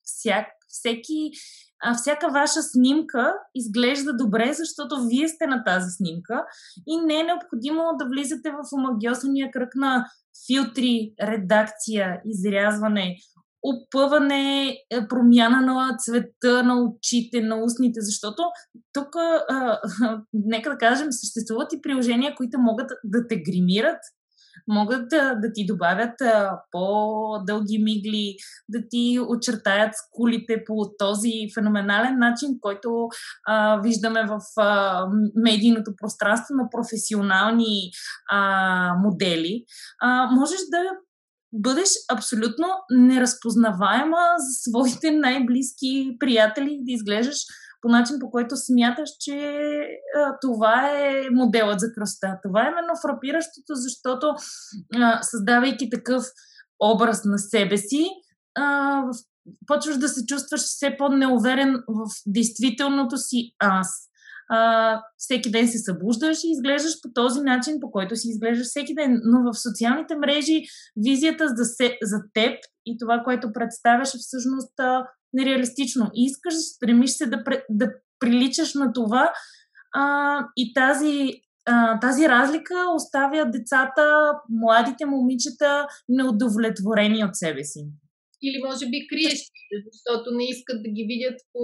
всяк, 0.03 0.47
всеки, 0.67 1.31
а, 1.83 1.95
всяка 1.95 2.29
ваша 2.29 2.61
снимка 2.61 3.33
изглежда 3.55 4.17
добре, 4.17 4.53
защото 4.53 5.07
вие 5.07 5.27
сте 5.27 5.47
на 5.47 5.63
тази 5.63 5.91
снимка 5.91 6.45
и 6.87 6.97
не 6.97 7.19
е 7.19 7.23
необходимо 7.23 7.83
да 7.99 8.05
влизате 8.05 8.51
в 8.51 8.75
омагиосания 8.75 9.51
кръг 9.51 9.75
на 9.75 10.05
филтри, 10.47 11.13
редакция, 11.21 12.21
изрязване, 12.25 13.15
опъване, 13.63 14.67
е, 14.89 15.07
промяна 15.07 15.61
на 15.61 15.97
цвета 15.99 16.63
на 16.63 16.81
очите, 16.81 17.41
на 17.41 17.63
устните, 17.63 18.01
защото 18.01 18.43
тук, 18.93 19.15
а, 19.15 19.79
нека 20.33 20.69
да 20.69 20.77
кажем, 20.77 21.07
съществуват 21.11 21.73
и 21.73 21.81
приложения, 21.81 22.35
които 22.35 22.59
могат 22.59 22.89
да 23.03 23.27
те 23.27 23.35
гримират, 23.35 23.99
могат 24.67 25.09
да, 25.09 25.35
да 25.35 25.53
ти 25.53 25.65
добавят 25.65 26.21
а, 26.21 26.59
по-дълги 26.71 27.77
мигли, 27.77 28.35
да 28.69 28.79
ти 28.89 29.19
очертаят 29.27 29.93
скулите 29.95 30.63
по 30.65 30.91
този 30.97 31.31
феноменален 31.53 32.19
начин, 32.19 32.49
който 32.61 33.07
а, 33.47 33.81
виждаме 33.81 34.25
в 34.25 34.39
а, 34.57 35.05
медийното 35.35 35.91
пространство 35.97 36.55
на 36.55 36.69
професионални 36.69 37.91
а, 38.31 38.93
модели. 39.03 39.63
А, 40.01 40.31
можеш 40.31 40.59
да 40.71 40.83
бъдеш 41.53 41.89
абсолютно 42.11 42.67
неразпознаваема 42.91 44.17
за 44.37 44.71
своите 44.71 45.11
най-близки 45.11 46.17
приятели, 46.19 46.79
да 46.81 46.91
изглеждаш 46.91 47.37
по 47.81 47.89
начин, 47.89 48.19
по 48.19 48.31
който 48.31 48.55
смяташ, 48.57 49.09
че 49.19 49.37
а, 50.17 50.37
това 50.41 50.89
е 50.89 51.29
моделът 51.31 51.79
за 51.79 51.87
кръста. 51.95 52.39
Това 52.43 52.61
е 52.63 52.71
именно 52.71 52.93
фрапиращото, 53.01 53.75
защото 53.75 54.35
а, 54.95 55.21
създавайки 55.21 55.89
такъв 55.89 56.23
образ 56.83 57.21
на 57.25 57.39
себе 57.39 57.77
си, 57.77 58.07
а, 58.55 59.01
почваш 59.67 59.97
да 59.97 60.09
се 60.09 60.25
чувстваш 60.25 60.61
все 60.61 60.95
по-неуверен 60.97 61.75
в 61.87 62.09
действителното 62.27 63.17
си 63.17 63.55
аз 63.59 64.09
а, 64.49 65.01
всеки 65.17 65.51
ден 65.51 65.67
се 65.67 65.77
събуждаш 65.77 66.37
и 66.43 66.51
изглеждаш 66.51 67.01
по 67.01 67.09
този 67.13 67.41
начин, 67.41 67.77
по 67.81 67.91
който 67.91 68.15
си 68.15 68.27
изглеждаш 68.29 68.67
всеки 68.67 68.95
ден. 68.95 69.21
Но 69.23 69.51
в 69.51 69.61
социалните 69.61 70.15
мрежи 70.15 70.63
визията 70.97 71.47
за, 71.47 71.65
се, 71.65 71.97
за 72.01 72.17
теб 72.33 72.59
и 72.85 72.97
това, 72.99 73.21
което 73.23 73.53
представяш 73.53 74.13
е 74.13 74.17
всъщност 74.17 74.79
а, 74.79 75.05
нереалистично. 75.33 76.11
И 76.13 76.25
искаш, 76.25 76.53
стремиш 76.53 77.11
се 77.11 77.25
да, 77.25 77.43
да 77.69 77.91
приличаш 78.19 78.73
на 78.73 78.93
това 78.93 79.33
а, 79.95 80.37
и 80.57 80.73
тази 80.73 81.31
тази 82.01 82.29
разлика 82.29 82.73
оставя 82.95 83.45
децата, 83.45 84.31
младите 84.49 85.05
момичета 85.05 85.87
неудовлетворени 86.09 87.23
от 87.23 87.35
себе 87.35 87.63
си. 87.63 87.87
Или 88.43 88.63
може 88.67 88.85
би 88.85 89.07
криещите, 89.09 89.75
защото 89.91 90.31
не 90.31 90.43
искат 90.49 90.83
да 90.83 90.89
ги 90.89 91.03
видят 91.11 91.39
по 91.53 91.63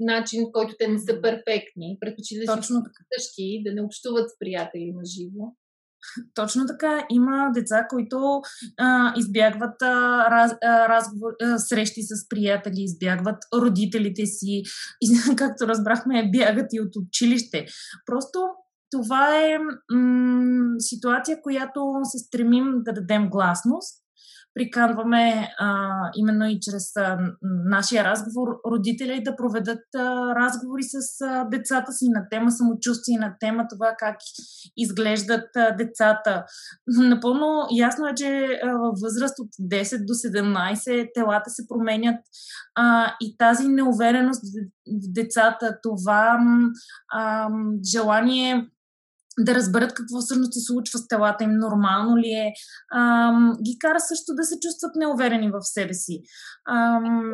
начин, 0.00 0.52
който 0.52 0.74
те 0.78 0.88
не 0.88 0.98
са 0.98 1.22
перфектни. 1.22 1.98
Предпочитат 2.00 2.46
да 2.56 2.62
си 2.62 2.72
тъжки, 3.16 3.62
да 3.64 3.74
не 3.74 3.82
общуват 3.82 4.30
с 4.30 4.38
приятели 4.38 4.92
на 4.96 5.04
живо. 5.04 5.44
Точно 6.34 6.66
така. 6.66 7.06
Има 7.10 7.50
деца, 7.54 7.86
които 7.90 8.40
а, 8.78 9.12
избягват 9.16 9.82
а, 9.82 10.26
раз, 10.30 10.52
а, 10.64 10.88
разговор, 10.88 11.32
а, 11.42 11.58
срещи 11.58 12.02
с 12.02 12.28
приятели, 12.28 12.82
избягват 12.82 13.38
родителите 13.54 14.26
си, 14.26 14.62
и, 15.00 15.08
както 15.36 15.66
разбрахме, 15.66 16.30
бягат 16.30 16.66
и 16.72 16.80
от 16.80 16.96
училище. 16.96 17.66
Просто 18.06 18.38
това 18.90 19.38
е 19.38 19.58
м- 19.92 20.74
ситуация, 20.78 21.42
която 21.42 21.80
се 22.02 22.18
стремим 22.18 22.72
да 22.84 22.92
дадем 22.92 23.30
гласност 23.30 23.99
приканваме 24.54 25.48
а, 25.58 25.90
именно 26.16 26.48
и 26.48 26.58
чрез 26.60 26.96
а, 26.96 27.18
нашия 27.42 28.04
разговор 28.04 28.48
родители 28.70 29.22
да 29.24 29.36
проведат 29.36 29.84
а, 29.96 30.34
разговори 30.34 30.82
с 30.82 31.20
а, 31.20 31.44
децата 31.44 31.92
си 31.92 32.08
на 32.08 32.28
тема 32.30 32.50
самочувствие, 32.50 33.18
на 33.18 33.36
тема 33.40 33.66
това 33.70 33.94
как 33.98 34.16
изглеждат 34.76 35.56
а, 35.56 35.70
децата. 35.76 36.44
Напълно 36.86 37.66
ясно 37.78 38.06
е, 38.06 38.14
че 38.14 38.60
във 38.64 38.94
възраст 39.02 39.38
от 39.38 39.48
10 39.60 40.06
до 40.06 40.12
17 40.12 41.08
телата 41.14 41.50
се 41.50 41.68
променят 41.68 42.20
а, 42.74 43.14
и 43.20 43.36
тази 43.38 43.68
неувереност 43.68 44.42
в 44.86 45.12
децата, 45.12 45.78
това 45.82 46.38
а, 47.12 47.48
желание 47.92 48.70
да 49.44 49.54
разберат 49.54 49.94
какво 49.94 50.20
всъщност 50.20 50.52
се 50.52 50.60
случва 50.60 50.98
с 50.98 51.08
телата 51.08 51.44
им, 51.44 51.50
нормално 51.50 52.16
ли 52.16 52.30
е, 52.30 52.52
ам, 52.94 53.52
ги 53.66 53.78
кара 53.78 54.00
също 54.00 54.34
да 54.34 54.44
се 54.44 54.60
чувстват 54.60 54.94
неуверени 54.96 55.50
в 55.50 55.60
себе 55.62 55.94
си. 55.94 56.22
Ам, 56.68 57.32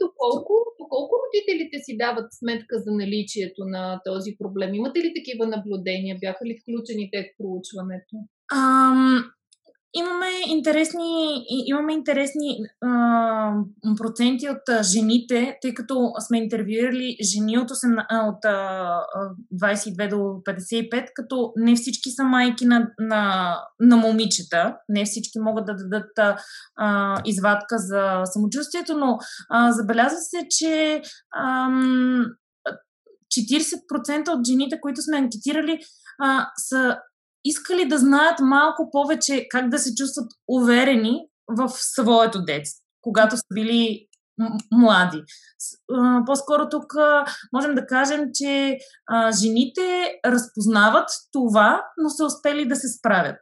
доколко, 0.00 0.54
доколко 0.80 1.14
родителите 1.24 1.78
си 1.84 1.96
дават 1.96 2.28
сметка 2.32 2.74
за 2.84 2.90
наличието 2.92 3.64
на 3.64 4.00
този 4.04 4.30
проблем? 4.38 4.74
Имате 4.74 4.98
ли 5.00 5.12
такива 5.16 5.46
наблюдения? 5.46 6.16
Бяха 6.20 6.44
ли 6.44 6.58
включени 6.62 7.10
те 7.12 7.20
в 7.22 7.34
проучването? 7.38 8.14
Ам, 8.52 9.32
имаме 9.94 10.26
интересни, 10.46 11.44
имаме 11.66 11.92
интересни 11.92 12.58
а, 12.80 13.52
проценти 13.98 14.48
от 14.48 14.84
жените, 14.84 15.58
тъй 15.62 15.74
като 15.74 16.12
сме 16.26 16.38
интервюирали 16.38 17.16
жени 17.22 17.58
от, 17.58 17.70
8, 17.70 18.28
от 18.28 18.44
а, 18.44 19.00
22 19.54 20.10
до 20.10 20.16
55, 20.16 21.06
като 21.14 21.52
не 21.56 21.74
всички 21.74 22.10
са 22.10 22.24
майки 22.24 22.66
на, 22.66 22.88
на, 22.98 23.56
на 23.80 23.96
момичета, 23.96 24.76
не 24.88 25.04
всички 25.04 25.38
могат 25.38 25.66
да 25.66 25.74
дадат 25.74 26.38
а, 26.76 27.22
извадка 27.24 27.78
за 27.78 28.22
самочувствието, 28.24 28.96
но 28.96 29.18
а, 29.50 29.72
забелязва 29.72 30.18
се, 30.18 30.46
че 30.50 31.02
а, 31.30 31.68
40% 33.32 34.28
от 34.28 34.46
жените, 34.46 34.80
които 34.80 35.02
сме 35.02 35.16
анкетирали, 35.16 35.78
а, 36.18 36.46
са 36.56 36.98
искали 37.44 37.88
да 37.88 37.98
знаят 37.98 38.40
малко 38.40 38.90
повече 38.90 39.46
как 39.50 39.68
да 39.68 39.78
се 39.78 39.94
чувстват 39.94 40.32
уверени 40.48 41.26
в 41.48 41.68
своето 41.68 42.44
детство, 42.44 42.84
когато 43.00 43.36
са 43.36 43.42
били 43.54 44.06
млади. 44.72 45.22
По-скоро 46.26 46.68
тук 46.68 46.94
можем 47.52 47.74
да 47.74 47.86
кажем, 47.86 48.20
че 48.34 48.78
жените 49.40 50.12
разпознават 50.26 51.08
това, 51.32 51.82
но 52.02 52.08
са 52.08 52.24
успели 52.24 52.68
да 52.68 52.76
се 52.76 52.88
справят. 52.88 53.36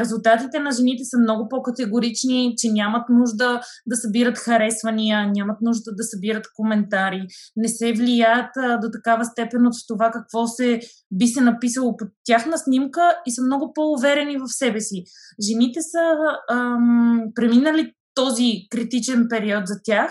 Резултатите 0.00 0.58
на 0.58 0.72
жените 0.72 1.04
са 1.04 1.18
много 1.18 1.48
по-категорични, 1.48 2.54
че 2.58 2.72
нямат 2.72 3.08
нужда 3.08 3.60
да 3.86 3.96
събират 3.96 4.38
харесвания, 4.38 5.32
нямат 5.32 5.60
нужда 5.60 5.94
да 5.94 6.04
събират 6.04 6.46
коментари, 6.54 7.26
не 7.56 7.68
се 7.68 7.92
влияят 7.92 8.50
до 8.82 8.90
такава 8.92 9.24
степен 9.24 9.66
от 9.66 9.74
това 9.88 10.10
какво 10.10 10.46
се 10.46 10.80
би 11.10 11.26
се 11.26 11.40
написало 11.40 11.96
под 11.96 12.08
тяхна 12.24 12.58
снимка 12.58 13.16
и 13.26 13.32
са 13.32 13.42
много 13.42 13.72
по-уверени 13.72 14.38
в 14.38 14.48
себе 14.48 14.80
си. 14.80 15.04
Жените 15.42 15.80
са 15.82 16.16
ам, 16.50 17.22
преминали 17.34 17.92
този 18.18 18.50
критичен 18.70 19.26
период 19.30 19.66
за 19.66 19.76
тях 19.84 20.10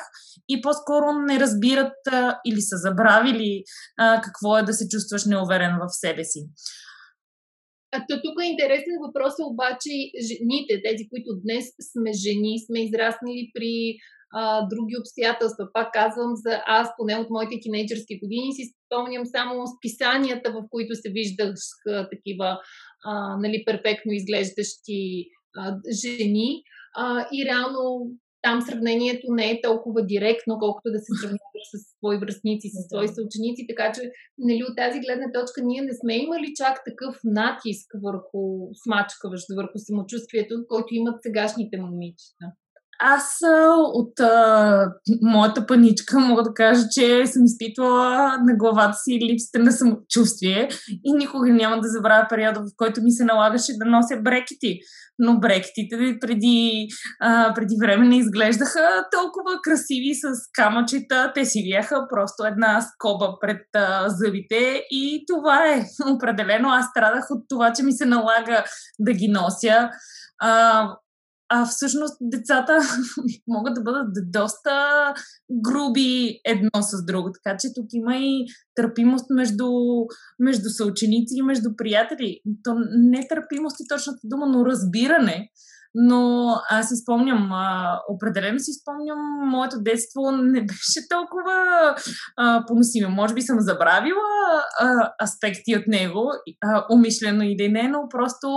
и 0.49 0.61
по-скоро 0.61 1.05
не 1.27 1.39
разбират 1.39 1.97
а, 2.11 2.39
или 2.45 2.61
са 2.61 2.77
забравили 2.77 3.63
а, 3.97 4.21
какво 4.21 4.57
е 4.57 4.63
да 4.63 4.73
се 4.73 4.89
чувстваш 4.89 5.25
неуверен 5.25 5.73
в 5.81 5.85
себе 6.03 6.23
си. 6.23 6.41
А 7.95 7.97
то 8.09 8.15
тук 8.23 8.35
е 8.43 8.51
интересен 8.53 8.95
въпрос, 9.07 9.33
обаче 9.51 9.93
жените, 10.29 10.73
тези, 10.87 11.03
които 11.11 11.29
днес 11.43 11.65
сме 11.91 12.11
жени, 12.13 12.53
сме 12.65 12.79
израснали 12.83 13.51
при 13.55 13.73
а, 14.39 14.41
други 14.71 14.95
обстоятелства. 15.01 15.63
Пак 15.73 15.93
казвам 15.93 16.31
за 16.35 16.53
аз, 16.65 16.87
поне 16.97 17.15
от 17.15 17.29
моите 17.29 17.55
тинейджърски 17.61 18.19
години, 18.23 18.53
си 18.53 18.63
спомням 18.85 19.25
само 19.25 19.53
списанията, 19.75 20.51
в 20.51 20.63
които 20.69 20.95
се 20.95 21.09
виждах 21.09 21.53
такива 22.13 22.59
а, 23.05 23.37
нали, 23.37 23.63
перфектно 23.65 24.11
изглеждащи 24.11 25.29
а, 25.57 25.75
жени. 26.03 26.63
А, 26.95 27.27
и 27.33 27.45
реално 27.45 28.11
там 28.41 28.61
сравнението 28.61 29.27
не 29.29 29.51
е 29.51 29.61
толкова 29.61 30.05
директно, 30.05 30.59
колкото 30.59 30.91
да 30.91 30.99
се 30.99 31.11
сравняваш 31.21 31.65
с 31.73 31.75
свои 31.97 32.17
връзници, 32.17 32.67
с 32.69 32.77
свои 32.89 33.07
съученици, 33.07 33.67
така 33.69 33.91
че 33.95 34.01
нали, 34.37 34.63
от 34.69 34.75
тази 34.77 34.99
гледна 34.99 35.27
точка 35.37 35.61
ние 35.63 35.81
не 35.81 35.93
сме 36.01 36.13
имали 36.17 36.53
чак 36.55 36.75
такъв 36.89 37.19
натиск 37.23 37.87
върху 38.05 38.41
смачкаващ, 38.83 39.45
върху 39.55 39.77
самочувствието, 39.77 40.53
който 40.67 40.89
имат 40.91 41.23
сегашните 41.23 41.77
момичета. 41.77 42.45
Аз 42.99 43.39
от 43.93 44.19
а, 44.19 44.91
моята 45.21 45.65
паничка 45.65 46.19
мога 46.19 46.43
да 46.43 46.53
кажа, 46.53 46.83
че 46.91 47.27
съм 47.27 47.45
изпитвала 47.45 48.37
на 48.37 48.55
главата 48.55 48.97
си 48.97 49.19
липсата 49.21 49.59
на 49.59 49.71
самочувствие 49.71 50.69
и 51.05 51.13
никога 51.13 51.49
няма 51.49 51.79
да 51.81 51.87
забравя 51.87 52.25
периода, 52.29 52.59
в 52.59 52.73
който 52.77 53.01
ми 53.03 53.11
се 53.11 53.25
налагаше 53.25 53.71
да 53.77 53.85
нося 53.85 54.17
брекети. 54.21 54.79
Но 55.19 55.39
брекетите 55.39 56.17
преди, 56.21 56.87
а, 57.19 57.53
преди 57.53 57.75
време 57.81 58.07
не 58.07 58.17
изглеждаха 58.17 59.05
толкова 59.11 59.61
красиви 59.63 60.13
с 60.13 60.27
камъчета. 60.53 61.31
Те 61.35 61.45
си 61.45 61.69
бяха 61.69 62.07
просто 62.09 62.45
една 62.45 62.81
скоба 62.81 63.39
пред 63.41 63.61
а, 63.75 64.09
зъбите 64.09 64.83
и 64.91 65.23
това 65.27 65.65
е. 65.67 65.85
Определено 66.15 66.69
аз 66.69 66.85
страдах 66.85 67.25
от 67.29 67.45
това, 67.49 67.73
че 67.73 67.83
ми 67.83 67.91
се 67.91 68.05
налага 68.05 68.63
да 68.99 69.13
ги 69.13 69.27
нося. 69.27 69.89
А, 70.39 70.87
а 71.49 71.65
всъщност 71.65 72.17
децата 72.21 72.79
могат 73.47 73.73
да 73.73 73.81
бъдат 73.81 74.31
доста 74.31 74.71
груби 75.51 76.39
едно 76.45 76.81
с 76.81 77.05
друго. 77.05 77.31
Така 77.31 77.57
че 77.57 77.73
тук 77.75 77.85
има 77.93 78.15
и 78.15 78.45
търпимост 78.75 79.25
между, 79.29 79.65
между 80.39 80.69
съученици 80.69 81.35
и 81.37 81.41
между 81.41 81.69
приятели. 81.77 82.39
То 82.63 82.75
не 82.97 83.19
е 83.19 83.27
търпимост 83.27 83.79
и 83.79 83.87
точната 83.87 84.19
дума, 84.23 84.47
но 84.47 84.65
разбиране 84.65 85.49
но 85.99 86.53
аз 86.69 86.87
си 86.87 86.95
спомням, 86.95 87.51
а, 87.51 87.99
определено 88.09 88.59
си 88.59 88.71
спомням, 88.81 89.19
моето 89.49 89.81
детство 89.81 90.21
не 90.31 90.61
беше 90.61 91.07
толкова 91.09 91.95
а, 92.37 92.63
поносимо. 92.67 93.09
Може 93.09 93.33
би 93.33 93.41
съм 93.41 93.59
забравила 93.59 94.63
а, 94.79 95.11
аспекти 95.23 95.75
от 95.75 95.87
него, 95.87 96.31
а, 96.65 96.85
умишлено 96.93 97.43
или 97.43 97.67
не, 97.71 97.87
но 97.87 97.99
просто 98.09 98.47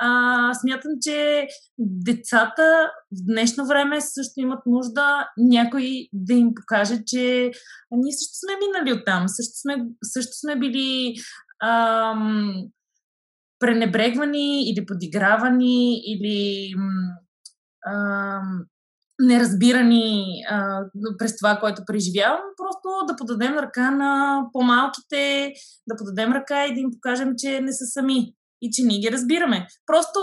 а, 0.00 0.54
смятам, 0.54 0.92
че 1.02 1.46
децата 1.78 2.90
в 3.12 3.18
днешно 3.32 3.66
време 3.66 4.00
също 4.00 4.32
имат 4.36 4.60
нужда 4.66 5.28
някой 5.38 6.08
да 6.12 6.34
им 6.34 6.50
покаже, 6.56 6.98
че 7.06 7.50
ние 7.90 8.12
също 8.12 8.34
сме 8.38 8.52
минали 8.66 9.00
оттам, 9.00 9.24
също 9.28 9.60
сме, 9.60 9.76
също 10.02 10.32
сме 10.32 10.58
били 10.58 11.14
ам, 11.62 12.52
пренебрегвани 13.58 14.70
или 14.70 14.86
подигравани 14.86 15.98
или 16.06 16.74
а, 17.86 18.40
неразбирани 19.20 20.24
а, 20.50 20.84
през 21.18 21.36
това, 21.36 21.56
което 21.56 21.82
преживявам. 21.86 22.40
Просто 22.56 23.06
да 23.06 23.16
подадем 23.16 23.58
ръка 23.58 23.90
на 23.90 24.42
по-малките, 24.52 25.52
да 25.86 25.96
подадем 25.96 26.32
ръка 26.32 26.66
и 26.66 26.74
да 26.74 26.80
им 26.80 26.90
покажем, 26.92 27.34
че 27.38 27.60
не 27.60 27.72
са 27.72 27.84
сами 27.86 28.32
и 28.62 28.70
че 28.72 28.82
ние 28.82 28.98
ги 28.98 29.12
разбираме. 29.12 29.66
Просто 29.86 30.20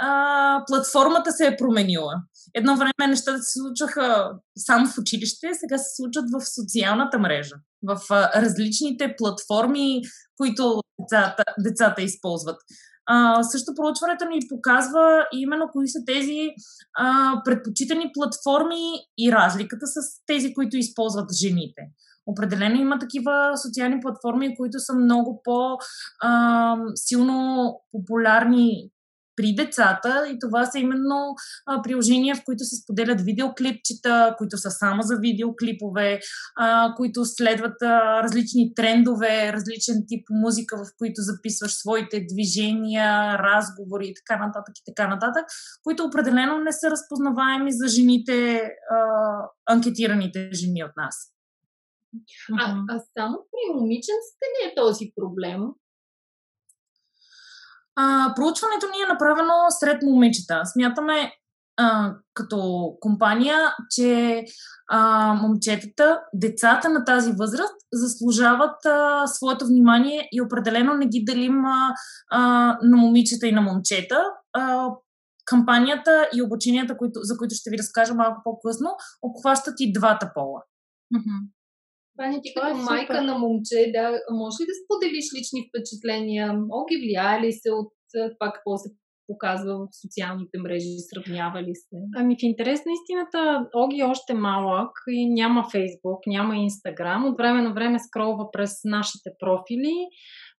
а, 0.00 0.64
платформата 0.66 1.32
се 1.32 1.46
е 1.46 1.56
променила. 1.56 2.14
Едно 2.54 2.76
време 2.76 3.06
нещата 3.08 3.38
се 3.38 3.58
случваха 3.58 4.32
само 4.58 4.86
в 4.86 4.98
училище, 4.98 5.50
сега 5.54 5.78
се 5.78 5.96
случват 5.96 6.24
в 6.32 6.54
социалната 6.54 7.18
мрежа, 7.18 7.54
в 7.82 8.00
а, 8.10 8.42
различните 8.42 9.14
платформи, 9.18 10.02
които 10.36 10.80
децата, 11.00 11.44
децата 11.58 12.02
използват. 12.02 12.56
А, 13.06 13.42
също 13.42 13.74
проучването 13.76 14.24
ни 14.24 14.40
показва 14.48 15.26
именно 15.32 15.68
кои 15.72 15.88
са 15.88 15.98
тези 16.06 16.48
а, 16.98 17.32
предпочитани 17.44 18.10
платформи 18.14 18.82
и 19.18 19.32
разликата 19.32 19.86
с 19.86 20.24
тези, 20.26 20.54
които 20.54 20.76
използват 20.76 21.32
жените. 21.32 21.82
Определено 22.26 22.80
има 22.80 22.98
такива 22.98 23.52
социални 23.56 24.00
платформи, 24.00 24.56
които 24.56 24.80
са 24.80 24.94
много 24.94 25.40
по-силно 25.44 25.80
популярни 27.92 28.90
при 29.36 29.54
децата 29.54 30.26
и 30.28 30.38
това 30.38 30.66
са 30.66 30.78
именно 30.78 31.34
а, 31.66 31.82
приложения, 31.82 32.36
в 32.36 32.42
които 32.44 32.64
се 32.64 32.76
споделят 32.76 33.20
видеоклипчета, 33.20 34.34
които 34.38 34.58
са 34.58 34.70
само 34.70 35.02
за 35.02 35.16
видеоклипове, 35.16 36.20
а, 36.56 36.94
които 36.96 37.24
следват 37.24 37.82
а, 37.82 38.22
различни 38.22 38.74
трендове, 38.74 39.52
различен 39.52 40.04
тип 40.08 40.26
музика, 40.30 40.76
в 40.76 40.86
които 40.98 41.22
записваш 41.22 41.74
своите 41.74 42.26
движения, 42.32 43.38
разговори 43.38 44.06
и 44.06 44.14
така 44.14 44.46
нататък 44.46 44.74
и 44.78 44.82
така 44.86 45.08
нататък, 45.08 45.44
които 45.82 46.04
определено 46.04 46.58
не 46.58 46.72
са 46.72 46.90
разпознаваеми 46.90 47.72
за 47.72 47.88
жените, 47.88 48.62
а, 48.90 48.96
анкетираните 49.66 50.50
жени 50.52 50.84
от 50.84 50.92
нас. 50.96 51.35
А, 52.60 52.76
а 52.88 53.00
само 53.18 53.38
при 53.50 53.74
момиченците 53.74 54.44
ли 54.44 54.70
е 54.70 54.74
този 54.74 55.12
проблем? 55.16 55.60
А, 57.96 58.34
проучването 58.36 58.86
ни 58.86 59.02
е 59.04 59.12
направено 59.12 59.52
сред 59.70 60.02
момичета. 60.02 60.60
Смятаме 60.64 61.32
а, 61.76 62.14
като 62.34 62.90
компания, 63.00 63.58
че 63.90 64.44
а, 64.90 65.34
момчетата, 65.34 66.20
децата 66.34 66.88
на 66.88 67.04
тази 67.04 67.32
възраст 67.32 67.74
заслужават 67.92 68.86
а, 68.86 69.26
своето 69.26 69.66
внимание 69.66 70.28
и 70.32 70.42
определено 70.42 70.94
не 70.94 71.06
ги 71.06 71.24
делим 71.24 71.64
а, 71.64 71.94
а, 72.30 72.40
на 72.82 72.96
момичета 72.96 73.46
и 73.46 73.52
на 73.52 73.60
момчета. 73.60 74.24
А, 74.52 74.88
кампанията 75.46 76.28
и 76.34 76.42
обученията, 76.42 76.96
които, 76.96 77.20
за 77.22 77.36
които 77.36 77.54
ще 77.54 77.70
ви 77.70 77.78
разкажа 77.78 78.14
малко 78.14 78.40
по-късно, 78.44 78.90
обхващат 79.22 79.74
и 79.80 79.92
двата 79.92 80.30
пола. 80.34 80.62
Mm-hmm. 81.14 81.48
Ваня, 82.18 82.40
ти 82.42 82.54
като 82.54 82.66
е 82.66 82.74
майка 82.74 83.14
супер. 83.14 83.26
на 83.28 83.38
момче, 83.38 83.78
да, 83.96 84.04
може 84.42 84.56
ли 84.60 84.66
да 84.70 84.76
споделиш 84.82 85.26
лични 85.36 85.60
впечатления? 85.68 86.46
Оги 86.80 86.96
влияе 86.96 87.40
ли 87.40 87.52
се 87.52 87.70
от 87.70 87.92
това 88.12 88.52
какво 88.52 88.76
се 88.76 88.90
показва 89.28 89.74
в 89.78 89.88
социалните 90.02 90.58
мрежи, 90.58 91.06
сравнява 91.10 91.62
ли 91.62 91.74
се? 91.74 91.96
Ами 92.16 92.34
в 92.34 92.42
интерес 92.42 92.80
на 92.86 92.92
истината, 92.92 93.68
Оги 93.74 94.00
е 94.00 94.04
още 94.04 94.34
малък 94.34 94.90
и 95.08 95.34
няма 95.34 95.68
Фейсбук, 95.72 96.20
няма 96.26 96.56
Инстаграм. 96.56 97.24
От 97.24 97.36
време 97.36 97.62
на 97.62 97.72
време 97.72 97.98
скролва 97.98 98.50
през 98.52 98.72
нашите 98.84 99.30
профили. 99.38 99.94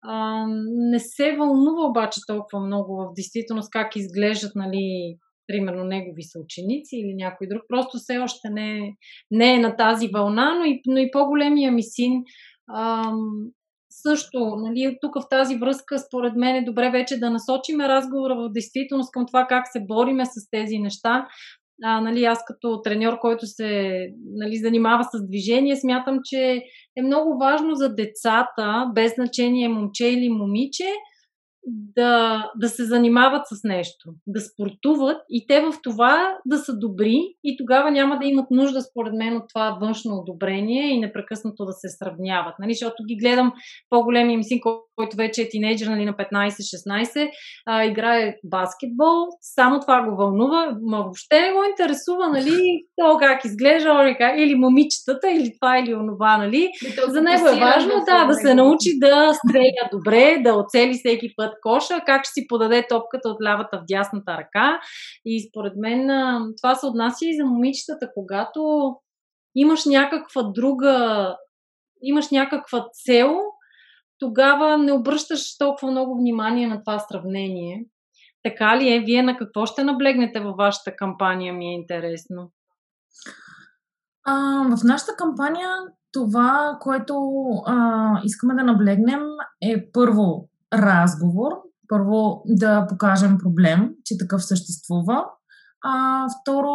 А, 0.03 0.45
не 0.91 0.99
се 0.99 1.37
вълнува 1.37 1.89
обаче 1.91 2.21
толкова 2.27 2.67
много 2.67 2.97
в 2.97 3.15
действителност 3.17 3.71
как 3.71 3.97
изглеждат 3.97 4.53
нали, 4.55 5.17
примерно 5.47 5.85
негови 5.85 6.23
съученици 6.23 6.97
или 6.97 7.15
някой 7.15 7.47
друг. 7.47 7.63
Просто 7.69 7.99
все 7.99 8.19
още 8.19 8.51
не 8.51 8.79
е, 8.79 8.93
не 9.31 9.55
е 9.55 9.59
на 9.59 9.77
тази 9.77 10.09
вълна, 10.09 10.55
но 10.59 10.65
и, 10.65 10.81
но 10.87 10.99
и 10.99 11.11
по-големия 11.11 11.73
ми 11.73 11.83
син 11.83 12.13
ам, 12.77 13.51
също, 13.91 14.39
нали, 14.57 14.97
тук 15.01 15.15
в 15.15 15.29
тази 15.31 15.57
връзка, 15.57 15.99
според 15.99 16.37
мен 16.37 16.57
е 16.57 16.65
добре 16.65 16.91
вече 16.91 17.19
да 17.19 17.31
насочиме 17.31 17.89
разговора 17.89 18.35
в 18.35 18.53
действителност 18.53 19.13
към 19.13 19.27
това 19.27 19.47
как 19.49 19.65
се 19.73 19.81
бориме 19.81 20.25
с 20.25 20.51
тези 20.51 20.79
неща. 20.79 21.27
А, 21.85 22.01
нали, 22.01 22.25
аз 22.25 22.39
като 22.47 22.83
треньор, 22.83 23.19
който 23.19 23.47
се 23.47 24.01
нали, 24.25 24.57
занимава 24.57 25.05
с 25.05 25.27
движение, 25.29 25.77
смятам, 25.77 26.19
че 26.25 26.63
е 26.97 27.03
много 27.03 27.39
важно 27.39 27.75
за 27.75 27.95
децата, 27.95 28.91
без 28.95 29.15
значение 29.15 29.69
момче 29.69 30.07
или 30.07 30.29
момиче, 30.29 30.89
да, 31.67 32.51
да 32.57 32.69
се 32.69 32.85
занимават 32.85 33.43
с 33.47 33.65
нещо, 33.65 34.11
да 34.27 34.41
спортуват 34.41 35.23
и 35.31 35.47
те 35.47 35.61
в 35.61 35.73
това 35.83 36.39
да 36.47 36.59
са 36.59 36.79
добри 36.79 37.35
и 37.45 37.57
тогава 37.57 37.91
няма 37.91 38.19
да 38.19 38.27
имат 38.27 38.51
нужда, 38.51 38.83
според 38.83 39.13
мен, 39.15 39.37
от 39.37 39.45
това 39.49 39.79
външно 39.81 40.15
одобрение 40.15 40.89
и 40.89 41.01
непрекъснато 41.01 41.65
да 41.65 41.73
се 41.73 41.89
сравняват. 41.89 42.55
Нали? 42.59 42.75
Защото 42.75 43.05
ги 43.09 43.17
гледам 43.17 43.53
по-големия 43.91 44.35
им 44.35 44.43
син, 44.43 44.61
който 44.97 45.17
вече 45.17 45.43
е 45.43 45.49
тинейджър 45.49 45.87
нали, 45.87 46.05
на 46.05 46.13
15-16, 46.13 47.31
а, 47.67 47.85
играе 47.85 48.37
баскетбол, 48.45 49.27
само 49.41 49.81
това 49.81 50.03
го 50.03 50.17
вълнува, 50.17 50.77
ма 50.83 51.03
въобще 51.03 51.41
не 51.41 51.53
го 51.53 51.65
интересува, 51.71 52.29
нали, 52.29 52.85
то 53.01 53.17
как 53.19 53.45
изглежда, 53.45 54.17
или 54.37 54.55
момичетата, 54.55 55.31
или 55.31 55.53
това, 55.61 55.79
или 55.79 55.95
онова, 55.95 56.37
нали. 56.39 56.71
За 57.09 57.23
него 57.23 57.49
е 57.49 57.61
важно 57.61 57.93
да, 58.07 58.25
да 58.27 58.35
се 58.35 58.55
научи 58.55 58.99
да 58.99 59.33
стреля 59.35 59.89
добре, 59.93 60.41
да 60.45 60.55
оцели 60.55 60.95
всеки 60.95 61.33
път 61.37 61.56
коша, 61.63 62.01
как 62.07 62.25
ще 62.25 62.33
си 62.33 62.47
подаде 62.49 62.87
топката 62.89 63.29
от 63.29 63.43
лявата 63.43 63.79
в 63.79 63.85
дясната 63.89 64.37
ръка. 64.37 64.81
И 65.25 65.49
според 65.49 65.73
мен 65.77 66.09
това 66.63 66.75
се 66.75 66.87
отнася 66.87 67.25
и 67.27 67.37
за 67.37 67.45
момичетата, 67.45 68.11
когато 68.15 68.93
имаш 69.55 69.85
някаква 69.85 70.43
друга, 70.43 71.37
имаш 72.03 72.31
някаква 72.31 72.87
цел, 73.05 73.39
тогава 74.19 74.79
не 74.79 74.93
обръщаш 74.93 75.59
толкова 75.59 75.91
много 75.91 76.17
внимание 76.17 76.69
на 76.69 76.83
това 76.85 76.99
сравнение. 76.99 77.85
Така 78.43 78.77
ли 78.77 78.93
е? 78.93 79.01
Вие 79.01 79.23
на 79.23 79.37
какво 79.37 79.67
ще 79.67 79.85
наблегнете 79.85 80.41
във 80.41 80.57
вашата 80.57 80.97
кампания, 80.97 81.53
ми 81.55 81.67
е 81.67 81.75
интересно. 81.75 82.51
А, 84.25 84.35
в 84.77 84.85
нашата 84.85 85.13
кампания 85.17 85.69
това, 86.13 86.79
което 86.81 87.23
а, 87.67 88.21
искаме 88.25 88.55
да 88.55 88.65
наблегнем 88.65 89.23
е 89.63 89.91
първо 89.93 90.49
разговор, 90.79 91.53
първо 91.89 92.43
да 92.47 92.87
покажем 92.87 93.39
проблем, 93.39 93.91
че 94.05 94.19
такъв 94.19 94.45
съществува. 94.45 95.25
А, 95.85 96.27
второ, 96.41 96.69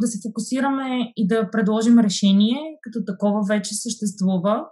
да 0.00 0.06
се 0.06 0.18
фокусираме 0.28 1.12
и 1.16 1.26
да 1.26 1.50
предложим 1.50 1.98
решение, 1.98 2.58
като 2.82 3.04
такова 3.04 3.42
вече 3.48 3.74
съществува. 3.74 4.64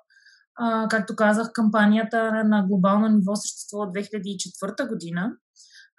А, 0.57 0.89
както 0.89 1.17
казах, 1.17 1.51
кампанията 1.53 2.45
на 2.45 2.67
глобално 2.69 3.09
ниво 3.09 3.37
съществува 3.37 3.85
от 3.85 3.95
2004 3.95 4.89
година. 4.89 5.33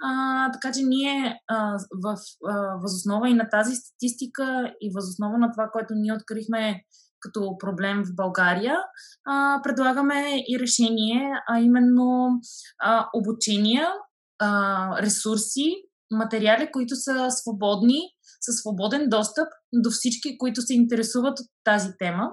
А, 0.03 0.51
така 0.51 0.71
че 0.71 0.83
ние 0.83 1.39
а, 1.47 1.77
в, 2.03 2.17
а, 2.49 2.77
възоснова 2.81 3.29
и 3.29 3.33
на 3.33 3.49
тази 3.49 3.75
статистика 3.75 4.73
и 4.81 4.91
възоснова 4.95 5.37
на 5.37 5.51
това, 5.51 5.69
което 5.73 5.93
ние 5.95 6.13
открихме 6.13 6.81
като 7.25 7.57
проблем 7.59 8.03
в 8.03 8.15
България, 8.15 8.77
а, 9.25 9.59
предлагаме 9.63 10.43
и 10.49 10.59
решение, 10.59 11.31
а 11.49 11.59
именно 11.59 12.29
а, 12.79 13.09
обучения, 13.13 13.87
а, 14.39 15.01
ресурси, 15.01 15.73
материали, 16.11 16.69
които 16.73 16.95
са 16.95 17.27
свободни, 17.31 18.01
със 18.41 18.55
свободен 18.55 19.09
достъп 19.09 19.47
до 19.73 19.89
всички, 19.89 20.37
които 20.37 20.61
се 20.61 20.73
интересуват 20.73 21.39
от 21.39 21.47
тази 21.63 21.89
тема. 21.99 22.29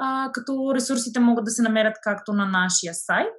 А, 0.00 0.30
като 0.32 0.74
ресурсите 0.74 1.20
могат 1.20 1.44
да 1.44 1.50
се 1.50 1.62
намерят 1.62 1.96
както 2.02 2.32
на 2.32 2.46
нашия 2.46 2.94
сайт, 2.94 3.32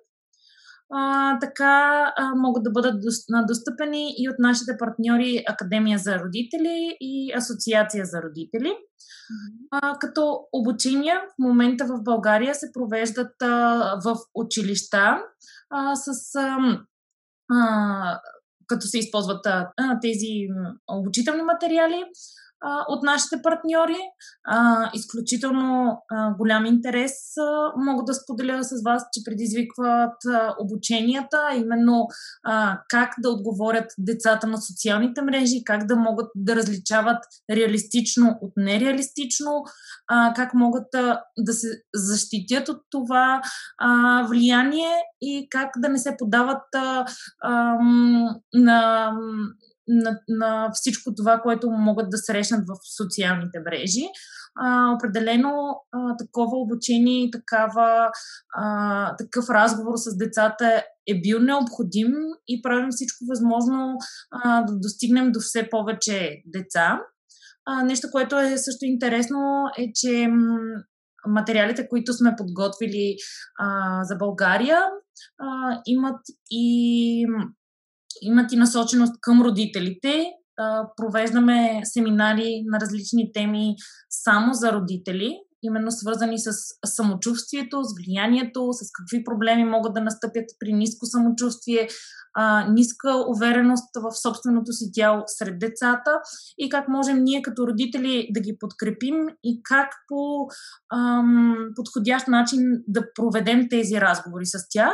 а, 0.93 1.39
така 1.39 2.03
а, 2.15 2.35
могат 2.35 2.63
да 2.63 2.71
бъдат 2.71 3.01
достъпени 3.47 4.13
и 4.17 4.29
от 4.29 4.35
нашите 4.39 4.77
партньори 4.79 5.43
Академия 5.47 5.97
за 5.97 6.19
родители 6.19 6.97
и 7.01 7.33
Асоциация 7.35 8.05
за 8.05 8.21
родители. 8.21 8.73
А, 9.71 9.97
като 9.99 10.39
обучения 10.53 11.19
в 11.19 11.43
момента 11.43 11.85
в 11.85 12.03
България 12.03 12.55
се 12.55 12.71
провеждат 12.73 13.41
а, 13.41 13.47
в 14.05 14.17
училища 14.35 15.17
а, 15.69 15.95
с. 15.95 16.35
А, 16.35 16.57
а, 17.51 18.19
като 18.67 18.87
се 18.87 18.99
използват 18.99 19.45
а, 19.45 19.71
тези 20.01 20.47
обучителни 20.87 21.43
материали, 21.43 22.03
от 22.87 23.03
нашите 23.03 23.41
партньори. 23.43 23.97
Изключително 24.93 25.97
голям 26.37 26.65
интерес 26.65 27.37
а, 27.37 27.71
мога 27.77 28.03
да 28.03 28.13
споделя 28.13 28.63
с 28.63 28.83
вас, 28.85 29.05
че 29.13 29.21
предизвикват 29.25 30.15
обученията, 30.59 31.37
именно 31.55 32.07
как 32.89 33.13
да 33.19 33.29
отговорят 33.29 33.85
децата 33.97 34.47
на 34.47 34.57
социалните 34.57 35.21
мрежи, 35.21 35.63
как 35.65 35.85
да 35.85 35.95
могат 35.95 36.27
да 36.35 36.55
различават 36.55 37.23
реалистично 37.51 38.37
от 38.41 38.53
нереалистично, 38.57 39.63
как 40.35 40.53
могат 40.53 40.87
да 41.37 41.53
се 41.53 41.67
защитят 41.95 42.69
от 42.69 42.81
това 42.89 43.41
влияние 44.27 44.91
и 45.21 45.47
как 45.49 45.69
да 45.77 45.89
не 45.89 45.97
се 45.97 46.15
подават 46.17 46.63
на 48.53 49.11
на, 49.89 50.19
на 50.27 50.69
всичко 50.73 51.15
това, 51.15 51.39
което 51.43 51.71
могат 51.71 52.09
да 52.09 52.17
срещнат 52.17 52.63
в 52.67 52.73
социалните 52.97 53.59
мрежи. 53.65 54.05
А, 54.61 54.93
определено 54.95 55.51
а, 55.91 56.17
такова 56.17 56.57
обучение 56.57 57.23
и 57.23 57.31
такава, 57.31 58.11
а, 58.57 59.15
такъв 59.15 59.49
разговор 59.49 59.93
с 59.95 60.17
децата 60.17 60.83
е 61.07 61.21
бил 61.21 61.39
необходим 61.39 62.13
и 62.47 62.61
правим 62.61 62.89
всичко 62.91 63.25
възможно 63.29 63.97
а, 64.31 64.61
да 64.61 64.79
достигнем 64.79 65.31
до 65.31 65.39
все 65.39 65.69
повече 65.69 66.41
деца. 66.45 66.99
А, 67.65 67.83
нещо, 67.83 68.07
което 68.11 68.39
е 68.39 68.57
също 68.57 68.85
интересно 68.85 69.37
е, 69.77 69.91
че 69.95 70.27
материалите, 71.27 71.87
които 71.89 72.13
сме 72.13 72.35
подготвили 72.37 73.15
а, 73.59 74.03
за 74.03 74.15
България, 74.15 74.79
а, 75.39 75.81
имат 75.85 76.21
и 76.51 77.25
имат 78.21 78.51
и 78.51 78.57
насоченост 78.57 79.13
към 79.21 79.41
родителите. 79.41 80.25
Провеждаме 80.97 81.81
семинари 81.83 82.63
на 82.65 82.79
различни 82.79 83.31
теми 83.33 83.75
само 84.09 84.53
за 84.53 84.71
родители, 84.71 85.39
именно 85.63 85.91
свързани 85.91 86.39
с 86.39 86.51
самочувствието, 86.85 87.83
с 87.83 87.93
влиянието, 87.97 88.73
с 88.73 88.91
какви 88.93 89.23
проблеми 89.23 89.65
могат 89.65 89.93
да 89.93 90.01
настъпят 90.01 90.45
при 90.59 90.73
ниско 90.73 91.05
самочувствие, 91.05 91.87
ниска 92.69 93.25
увереност 93.27 93.89
в 93.95 94.21
собственото 94.21 94.73
си 94.73 94.91
тяло 94.93 95.23
сред 95.27 95.59
децата 95.59 96.11
и 96.57 96.69
как 96.69 96.87
можем 96.87 97.23
ние 97.23 97.41
като 97.41 97.67
родители 97.67 98.27
да 98.31 98.39
ги 98.39 98.57
подкрепим 98.59 99.15
и 99.43 99.61
как 99.63 99.89
по 100.07 100.47
ам, 100.93 101.55
подходящ 101.75 102.27
начин 102.27 102.61
да 102.87 103.01
проведем 103.15 103.69
тези 103.69 104.01
разговори 104.01 104.45
с 104.45 104.57
тях. 104.69 104.93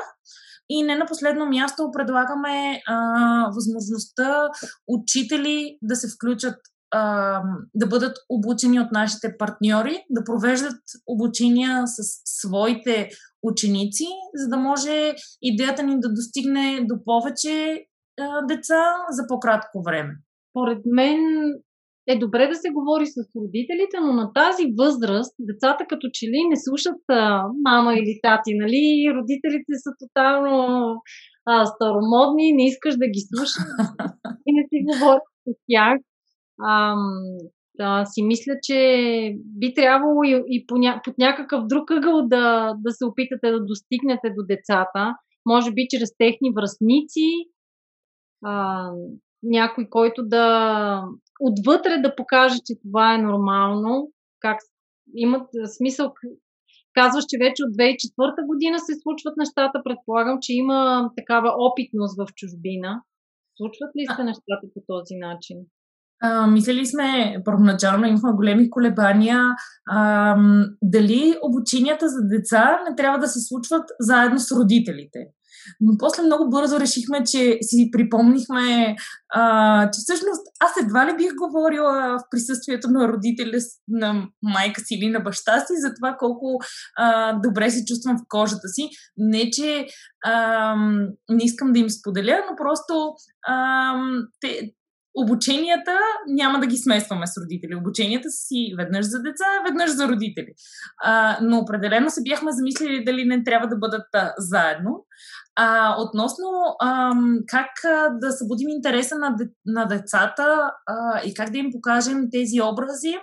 И 0.69 0.83
не 0.83 0.95
на 0.95 1.05
последно 1.05 1.45
място 1.45 1.91
предлагаме 1.93 2.81
а, 2.87 2.95
възможността 3.55 4.49
учители 4.87 5.77
да 5.81 5.95
се 5.95 6.07
включат 6.15 6.55
да 7.75 7.87
бъдат 7.87 8.17
обучени 8.29 8.79
от 8.79 8.91
нашите 8.91 9.37
партньори, 9.37 9.99
да 10.09 10.23
провеждат 10.23 10.81
обучения 11.07 11.83
с 11.87 12.21
своите 12.25 13.09
ученици, 13.43 14.07
за 14.35 14.47
да 14.47 14.57
може 14.57 15.15
идеята 15.41 15.83
ни 15.83 15.99
да 15.99 16.13
достигне 16.13 16.79
до 16.83 17.03
повече 17.05 17.85
деца 18.47 18.95
за 19.09 19.27
по-кратко 19.27 19.83
време. 19.85 20.13
Поред 20.53 20.81
мен 20.85 21.19
е 22.07 22.19
добре 22.19 22.47
да 22.47 22.55
се 22.55 22.69
говори 22.69 23.05
с 23.05 23.15
родителите, 23.35 23.97
но 24.01 24.13
на 24.13 24.33
тази 24.33 24.63
възраст 24.77 25.35
децата 25.39 25.85
като 25.89 26.07
че 26.13 26.25
ли 26.25 26.41
не 26.49 26.55
слушат 26.55 27.01
а, 27.09 27.43
мама 27.63 27.93
или 27.93 28.19
тати, 28.23 28.53
нали? 28.53 29.13
Родителите 29.15 29.73
са 29.83 29.91
тотално 29.99 30.95
а, 31.45 31.65
старомодни, 31.65 32.53
не 32.53 32.65
искаш 32.65 32.95
да 32.97 33.07
ги 33.07 33.19
слушаш 33.19 33.63
и 34.47 34.53
не 34.53 34.63
си 34.69 34.85
говориш 34.85 35.21
с 35.47 35.53
тях. 35.69 35.99
А, 36.61 36.95
да, 37.77 38.05
си 38.05 38.23
мисля, 38.23 38.53
че 38.63 38.77
би 39.45 39.73
трябвало 39.73 40.23
и, 40.23 40.43
и 40.47 40.65
по 40.67 40.75
под 41.03 41.17
някакъв 41.17 41.67
друг 41.67 41.91
ъгъл 41.91 42.27
да, 42.27 42.73
да 42.77 42.91
се 42.91 43.05
опитате 43.05 43.51
да 43.51 43.65
достигнете 43.65 44.29
до 44.37 44.45
децата, 44.47 45.15
може 45.45 45.71
би 45.71 45.87
чрез 45.89 46.09
техни 46.17 46.51
връзници, 46.55 47.29
а, 48.45 48.89
някой, 49.43 49.89
който 49.89 50.23
да 50.23 51.03
отвътре 51.39 51.97
да 51.97 52.15
покаже, 52.15 52.55
че 52.65 52.73
това 52.83 53.13
е 53.13 53.17
нормално, 53.17 54.11
как 54.39 54.57
имат 55.15 55.49
смисъл. 55.77 56.13
Казваш, 56.93 57.25
че 57.29 57.37
вече 57.45 57.63
от 57.63 57.73
2004 57.75 58.45
година 58.45 58.79
се 58.79 58.93
случват 59.03 59.37
нещата. 59.37 59.81
Предполагам, 59.83 60.37
че 60.41 60.53
има 60.53 61.11
такава 61.17 61.49
опитност 61.57 62.17
в 62.17 62.25
чужбина. 62.35 63.01
Случват 63.57 63.91
ли 63.97 64.05
се 64.15 64.23
нещата 64.23 64.65
по 64.73 64.81
този 64.87 65.15
начин? 65.15 65.57
А, 66.21 66.47
мислили 66.47 66.85
сме, 66.85 67.37
първоначално 67.45 68.07
имахме 68.07 68.31
големи 68.31 68.69
колебания, 68.69 69.41
а, 69.89 70.35
дали 70.81 71.35
обученията 71.43 72.09
за 72.09 72.27
деца 72.27 72.79
не 72.89 72.95
трябва 72.95 73.19
да 73.19 73.27
се 73.27 73.39
случват 73.39 73.83
заедно 73.99 74.39
с 74.39 74.51
родителите. 74.51 75.19
Но 75.79 75.93
после 75.99 76.23
много 76.23 76.49
бързо 76.49 76.79
решихме, 76.79 77.23
че 77.23 77.57
си 77.61 77.89
припомнихме, 77.91 78.95
а, 79.33 79.91
че 79.91 79.99
всъщност 79.99 80.41
аз 80.59 80.71
едва 80.83 81.07
ли 81.07 81.17
бих 81.17 81.31
говорила 81.35 82.17
в 82.19 82.23
присъствието 82.31 82.87
на 82.87 83.07
родителя, 83.07 83.57
на 83.87 84.27
майка 84.41 84.81
си 84.81 84.95
или 84.95 85.09
на 85.09 85.19
баща 85.19 85.59
си, 85.59 85.73
за 85.77 85.93
това 85.93 86.15
колко 86.19 86.59
а, 86.97 87.33
добре 87.33 87.69
се 87.69 87.85
чувствам 87.85 88.17
в 88.17 88.25
кожата 88.29 88.67
си. 88.67 88.89
Не, 89.17 89.51
че 89.51 89.87
а, 90.25 90.75
не 91.29 91.43
искам 91.43 91.73
да 91.73 91.79
им 91.79 91.89
споделя, 91.89 92.41
но 92.49 92.55
просто 92.55 93.13
а, 93.47 93.93
те, 94.41 94.73
обученията 95.15 95.91
няма 96.27 96.59
да 96.59 96.67
ги 96.67 96.77
смесваме 96.77 97.27
с 97.27 97.41
родители. 97.41 97.75
Обученията 97.75 98.29
си 98.29 98.73
веднъж 98.77 99.05
за 99.05 99.21
деца, 99.21 99.45
веднъж 99.67 99.89
за 99.89 100.07
родители. 100.07 100.53
А, 101.03 101.37
но 101.41 101.57
определено 101.57 102.09
се 102.09 102.21
бяхме 102.23 102.51
замислили 102.51 103.03
дали 103.05 103.25
не 103.25 103.43
трябва 103.43 103.67
да 103.67 103.77
бъдат 103.77 104.07
а, 104.13 104.33
заедно. 104.37 105.04
А, 105.55 105.95
относно 106.01 106.47
а, 106.79 107.11
как 107.47 107.69
да 108.21 108.31
събудим 108.31 108.69
интереса 108.69 109.15
на, 109.15 109.35
де, 109.35 109.43
на 109.65 109.85
децата 109.85 110.71
а, 110.87 111.21
и 111.25 111.33
как 111.33 111.49
да 111.49 111.57
им 111.57 111.71
покажем 111.71 112.27
тези 112.31 112.61
образи, 112.61 113.15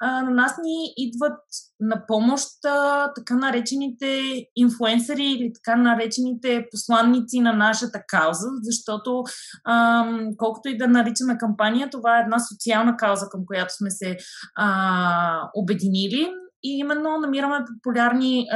а, 0.00 0.22
на 0.22 0.30
нас 0.30 0.54
ни 0.62 0.94
идват 0.96 1.38
на 1.80 2.06
помощ 2.06 2.48
а, 2.66 3.12
така 3.14 3.34
наречените 3.34 4.22
инфуенсъри 4.56 5.24
или 5.24 5.52
така 5.54 5.76
наречените 5.76 6.66
посланници 6.70 7.40
на 7.40 7.52
нашата 7.52 8.02
кауза, 8.08 8.48
защото 8.62 9.22
а, 9.64 10.06
колкото 10.36 10.68
и 10.68 10.78
да 10.78 10.88
наричаме 10.88 11.38
кампания, 11.38 11.90
това 11.90 12.18
е 12.18 12.22
една 12.22 12.38
социална 12.38 12.96
кауза, 12.96 13.28
към 13.30 13.40
която 13.46 13.74
сме 13.74 13.90
се 13.90 14.16
а, 14.56 15.50
обединили 15.54 16.30
и 16.62 16.78
именно 16.78 17.18
намираме 17.18 17.64
популярни 17.74 18.46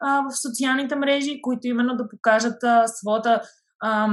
а, 0.00 0.22
в 0.22 0.36
социалните 0.42 0.96
мрежи, 0.96 1.40
които 1.42 1.66
именно 1.66 1.96
да 1.96 2.08
покажат 2.08 2.64
а, 2.64 2.88
своята 2.88 3.40
а, 3.80 4.08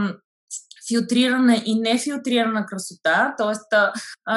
филтрирана 0.87 1.55
и 1.65 1.79
нефилтрирана 1.79 2.65
красота, 2.65 3.35
т.е. 3.37 3.75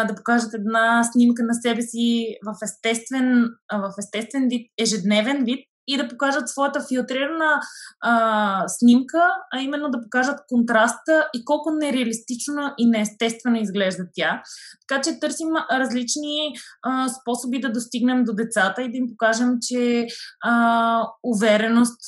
да 0.07 0.15
покажат 0.15 0.55
една 0.55 1.05
снимка 1.05 1.43
на 1.43 1.55
себе 1.55 1.83
си 1.83 2.37
в 2.47 2.55
естествен, 2.63 3.45
в 3.73 3.93
естествен 3.99 4.49
вид, 4.49 4.71
ежедневен 4.79 5.45
вид, 5.45 5.67
и 5.87 5.97
да 5.97 6.09
покажат 6.09 6.49
своята 6.49 6.85
филтрирана 6.89 7.61
а, 8.01 8.69
снимка, 8.69 9.23
а 9.53 9.61
именно 9.61 9.91
да 9.91 10.01
покажат 10.03 10.41
контраста 10.49 11.29
и 11.35 11.45
колко 11.45 11.71
нереалистично 11.71 12.75
и 12.79 12.87
неестествено 12.87 13.57
изглежда 13.57 14.05
тя. 14.15 14.43
Така 14.89 15.03
че 15.03 15.21
търсим 15.21 15.49
различни 15.73 16.55
а, 16.83 17.09
способи 17.09 17.61
да 17.61 17.73
достигнем 17.73 18.25
до 18.25 18.33
децата 18.33 18.83
и 18.83 18.91
да 18.91 18.97
им 18.97 19.07
покажем, 19.09 19.59
че 19.63 20.07
а, 20.45 21.09
увереност 21.23 22.01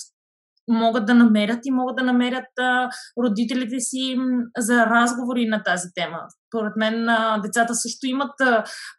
могат 0.69 1.07
да 1.07 1.14
намерят 1.14 1.59
и 1.64 1.71
могат 1.71 1.97
да 1.97 2.03
намерят 2.03 2.59
а, 2.59 2.91
родителите 3.23 3.81
си 3.81 4.17
за 4.59 4.87
разговори 4.87 5.47
на 5.47 5.62
тази 5.62 5.88
тема. 5.95 6.19
Според 6.49 6.73
мен 6.77 7.09
а, 7.09 7.38
децата 7.38 7.75
също 7.75 8.07
имат 8.07 8.41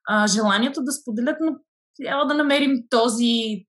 а, 0.07 0.27
желанието 0.27 0.83
да 0.83 0.91
споделят, 0.91 1.37
но 1.41 1.51
трябва 2.03 2.25
да 2.25 2.33
намерим 2.33 2.83
този 2.89 3.65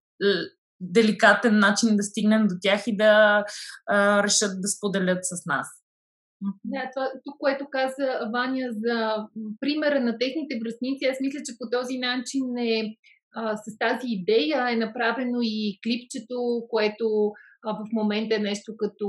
деликатен 0.81 1.59
начин 1.59 1.97
да 1.97 2.03
стигнем 2.03 2.47
до 2.47 2.55
тях 2.62 2.83
и 2.87 2.97
да 2.97 3.45
а, 3.88 4.23
решат 4.23 4.61
да 4.61 4.69
споделят 4.69 5.19
с 5.23 5.47
нас. 5.47 5.66
Да, 6.64 6.90
това, 6.95 7.11
тук, 7.25 7.37
което 7.38 7.66
каза 7.71 8.07
Ваня 8.33 8.69
за 8.71 9.27
примера 9.61 10.01
на 10.01 10.19
техните 10.19 10.59
връзници, 10.64 11.05
аз 11.05 11.19
мисля, 11.21 11.40
че 11.47 11.59
по 11.59 11.66
този 11.71 11.99
начин 11.99 12.45
е, 12.59 12.97
а, 13.35 13.57
с 13.57 13.79
тази 13.79 14.07
идея 14.07 14.73
е 14.73 14.77
направено 14.77 15.38
и 15.43 15.79
клипчето, 15.83 16.66
което 16.69 17.33
в 17.64 17.92
момента 17.92 18.35
е 18.35 18.38
нещо 18.38 18.73
като 18.79 19.07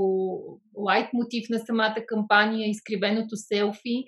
лайт 0.76 1.08
мотив 1.14 1.44
на 1.50 1.58
самата 1.58 1.96
кампания, 2.06 2.68
изкривеното 2.68 3.36
селфи, 3.36 4.04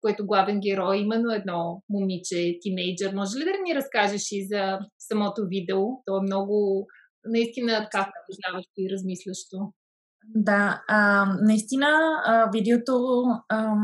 което 0.00 0.26
главен 0.26 0.60
герой 0.60 0.98
именно 0.98 1.32
едно 1.32 1.82
момиче, 1.90 2.58
тинейджър. 2.60 3.14
Може 3.14 3.38
ли 3.38 3.44
да 3.44 3.50
ни 3.64 3.74
разкажеш 3.74 4.32
и 4.32 4.46
за 4.46 4.78
самото 4.98 5.42
видео? 5.48 5.82
То 6.06 6.16
е 6.16 6.22
много, 6.22 6.86
наистина, 7.24 7.88
така 7.92 8.10
впечатляващо 8.10 8.72
и 8.78 8.90
размислящо. 8.90 9.56
Да, 10.34 10.82
а, 10.88 11.24
наистина 11.42 11.86
а, 12.26 12.50
видеото 12.50 13.24
а, 13.48 13.74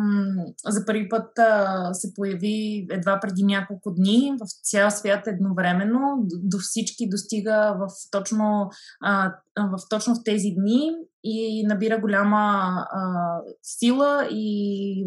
за 0.66 0.87
първи 0.87 1.09
път 1.09 1.38
а, 1.38 1.94
се 1.94 2.14
появи 2.14 2.87
едва 2.90 3.20
преди 3.20 3.42
няколко 3.42 3.94
дни 3.94 4.33
в 4.40 4.46
цял 4.62 4.90
свят 4.90 5.26
едновременно. 5.26 6.26
До, 6.42 6.59
всички 6.59 7.09
достига 7.09 7.76
в 7.78 7.88
точно, 8.11 8.70
а, 9.00 9.35
в 9.59 9.78
точно 9.90 10.14
в 10.14 10.24
тези 10.24 10.50
дни 10.50 10.92
и 11.24 11.66
набира 11.66 12.00
голяма 12.00 12.74
а, 12.90 13.40
сила 13.62 14.28
и 14.30 15.07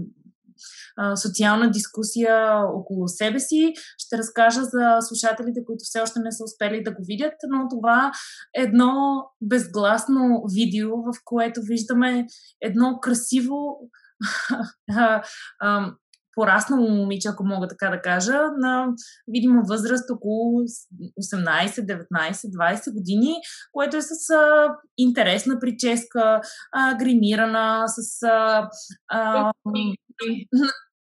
социална 1.15 1.71
дискусия 1.71 2.61
около 2.73 3.07
себе 3.07 3.39
си. 3.39 3.73
Ще 3.97 4.17
разкажа 4.17 4.63
за 4.63 4.97
слушателите, 5.01 5.65
които 5.65 5.83
все 5.83 5.99
още 5.99 6.19
не 6.19 6.31
са 6.31 6.43
успели 6.43 6.83
да 6.83 6.91
го 6.91 7.03
видят, 7.07 7.33
но 7.49 7.67
това 7.69 8.11
е 8.57 8.61
едно 8.61 9.23
безгласно 9.41 10.43
видео, 10.53 10.89
в 10.89 11.13
което 11.25 11.61
виждаме 11.63 12.25
едно 12.61 12.99
красиво 13.01 13.77
пораснало 16.37 16.89
момиче, 16.89 17.27
ако 17.27 17.45
мога 17.45 17.67
така 17.67 17.89
да 17.89 18.01
кажа, 18.01 18.41
на 18.57 18.87
видима 19.27 19.61
възраст 19.67 20.09
около 20.11 20.61
18, 20.61 20.67
19, 21.21 22.07
20 22.31 22.93
години, 22.93 23.35
което 23.71 23.97
е 23.97 24.01
с 24.01 24.29
а, 24.29 24.75
интересна 24.97 25.59
прическа, 25.59 26.41
а, 26.71 26.97
гримирана, 26.97 27.83
с 27.87 28.23
а, 28.23 28.69
а, 29.07 29.51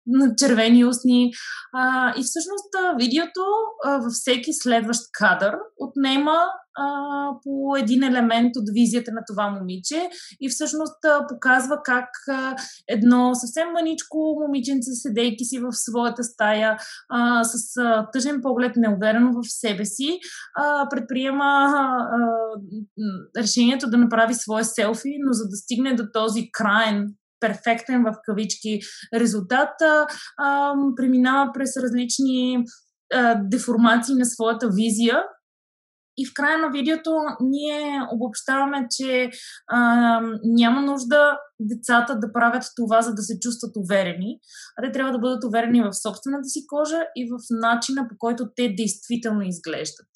на 0.09 0.35
червени 0.35 0.85
устни. 0.85 1.31
А, 1.73 2.09
и 2.09 2.23
всъщност 2.23 2.69
видеото 2.97 3.45
а, 3.85 3.97
във 3.97 4.11
всеки 4.11 4.53
следващ 4.53 5.01
кадър 5.13 5.55
отнема 5.79 6.37
а, 6.77 6.85
по 7.43 7.75
един 7.75 8.03
елемент 8.03 8.55
от 8.55 8.63
визията 8.73 9.11
на 9.11 9.21
това 9.27 9.49
момиче 9.49 10.09
и 10.41 10.49
всъщност 10.49 11.05
а, 11.05 11.27
показва 11.27 11.77
как 11.85 12.09
а, 12.29 12.55
едно 12.87 13.35
съвсем 13.35 13.71
мъничко 13.71 14.37
момиченце, 14.41 14.91
седейки 14.93 15.45
си 15.45 15.59
в 15.59 15.71
своята 15.71 16.23
стая, 16.23 16.77
а, 17.09 17.43
с 17.43 17.77
а, 17.77 18.07
тъжен 18.13 18.39
поглед, 18.41 18.71
неуверено 18.75 19.31
в 19.31 19.49
себе 19.49 19.85
си, 19.85 20.19
а, 20.55 20.89
предприема 20.89 21.43
а, 21.43 22.29
решението 23.37 23.89
да 23.89 23.97
направи 23.97 24.33
своя 24.33 24.65
селфи, 24.65 25.09
но 25.25 25.33
за 25.33 25.43
да 25.49 25.55
стигне 25.55 25.95
до 25.95 26.03
този 26.13 26.49
крайен 26.51 27.07
перфектен 27.39 28.03
в 28.03 28.15
кавички 28.23 28.79
резултат, 29.13 29.69
а, 30.37 30.73
преминава 30.95 31.51
през 31.53 31.77
различни 31.77 32.65
а, 33.13 33.35
деформации 33.35 34.15
на 34.15 34.25
своята 34.25 34.69
визия. 34.69 35.23
И 36.17 36.25
в 36.25 36.33
края 36.33 36.57
на 36.57 36.69
видеото 36.69 37.11
ние 37.41 38.01
обобщаваме, 38.11 38.87
че 38.91 39.29
а, 39.67 40.21
няма 40.43 40.81
нужда 40.81 41.37
децата 41.59 42.19
да 42.19 42.33
правят 42.33 42.63
това, 42.75 43.01
за 43.01 43.13
да 43.13 43.21
се 43.21 43.39
чувстват 43.39 43.71
уверени, 43.75 44.39
а 44.77 44.85
те 44.85 44.91
трябва 44.91 45.11
да 45.11 45.19
бъдат 45.19 45.43
уверени 45.43 45.81
в 45.81 45.93
собствената 45.93 46.43
си 46.43 46.67
кожа 46.67 46.99
и 47.15 47.29
в 47.31 47.37
начина 47.49 48.07
по 48.09 48.15
който 48.17 48.49
те 48.55 48.73
действително 48.77 49.41
изглеждат. 49.41 50.07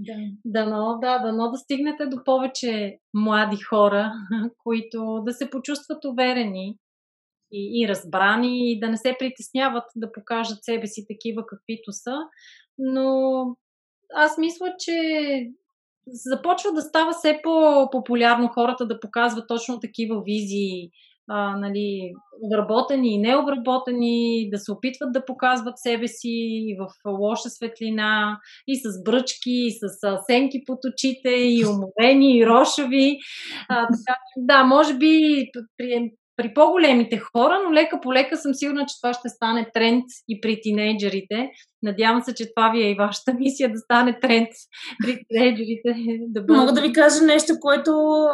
Да. 0.00 0.12
Дано, 0.44 0.98
да, 1.00 1.18
да 1.18 1.32
стигнете 1.56 2.06
до 2.06 2.24
повече 2.24 2.98
млади 3.14 3.56
хора, 3.56 4.12
които 4.64 5.22
да 5.26 5.32
се 5.32 5.50
почувстват 5.50 6.04
уверени 6.04 6.76
и, 7.52 7.82
и 7.82 7.88
разбрани 7.88 8.72
и 8.72 8.80
да 8.80 8.88
не 8.88 8.96
се 8.96 9.16
притесняват 9.18 9.84
да 9.96 10.12
покажат 10.12 10.64
себе 10.64 10.86
си 10.86 11.04
такива 11.08 11.46
каквито 11.46 11.92
са. 11.92 12.16
Но 12.78 13.44
аз 14.14 14.38
мисля, 14.38 14.74
че 14.78 14.94
започва 16.06 16.72
да 16.72 16.82
става 16.82 17.12
все 17.12 17.40
по-популярно 17.42 18.48
хората 18.48 18.86
да 18.86 19.00
показват 19.00 19.48
точно 19.48 19.80
такива 19.80 20.22
визии 20.22 20.90
а, 21.28 21.56
нали, 21.56 22.12
обработени 22.42 23.14
и 23.14 23.18
необработени, 23.18 24.48
да 24.50 24.58
се 24.58 24.72
опитват 24.72 25.12
да 25.12 25.24
показват 25.24 25.78
себе 25.78 26.08
си 26.08 26.76
в 26.78 27.10
лоша 27.10 27.50
светлина, 27.50 28.38
и 28.66 28.76
с 28.76 29.02
бръчки, 29.04 29.50
и 29.50 29.70
с 29.70 30.04
а, 30.04 30.18
сенки 30.26 30.64
под 30.66 30.78
очите, 30.84 31.30
и 31.30 31.64
уморени, 31.66 32.38
и 32.38 32.46
рошави. 32.46 33.18
А, 33.68 33.86
така, 33.86 34.18
да, 34.36 34.64
може 34.64 34.94
би 34.94 35.44
при, 35.76 36.10
при 36.40 36.54
по-големите 36.54 37.18
хора, 37.18 37.58
но 37.64 37.72
лека 37.72 38.00
по 38.02 38.14
лека 38.14 38.36
съм 38.36 38.54
сигурна, 38.54 38.86
че 38.86 39.00
това 39.02 39.12
ще 39.14 39.28
стане 39.28 39.70
тренд 39.74 40.04
и 40.28 40.40
при 40.40 40.60
тинейджерите. 40.62 41.50
Надявам 41.82 42.22
се, 42.22 42.34
че 42.34 42.54
това 42.54 42.70
ви 42.70 42.82
е 42.82 42.90
и 42.90 42.94
вашата 42.94 43.34
мисия 43.34 43.72
да 43.72 43.78
стане 43.78 44.18
тренд 44.22 44.48
при 45.04 45.18
тинейджерите. 45.28 45.94
Да 46.28 46.40
бъдат... 46.40 46.60
Мога 46.60 46.72
да 46.72 46.80
ви 46.80 46.92
кажа 46.92 47.24
нещо, 47.24 47.52
което 47.60 47.90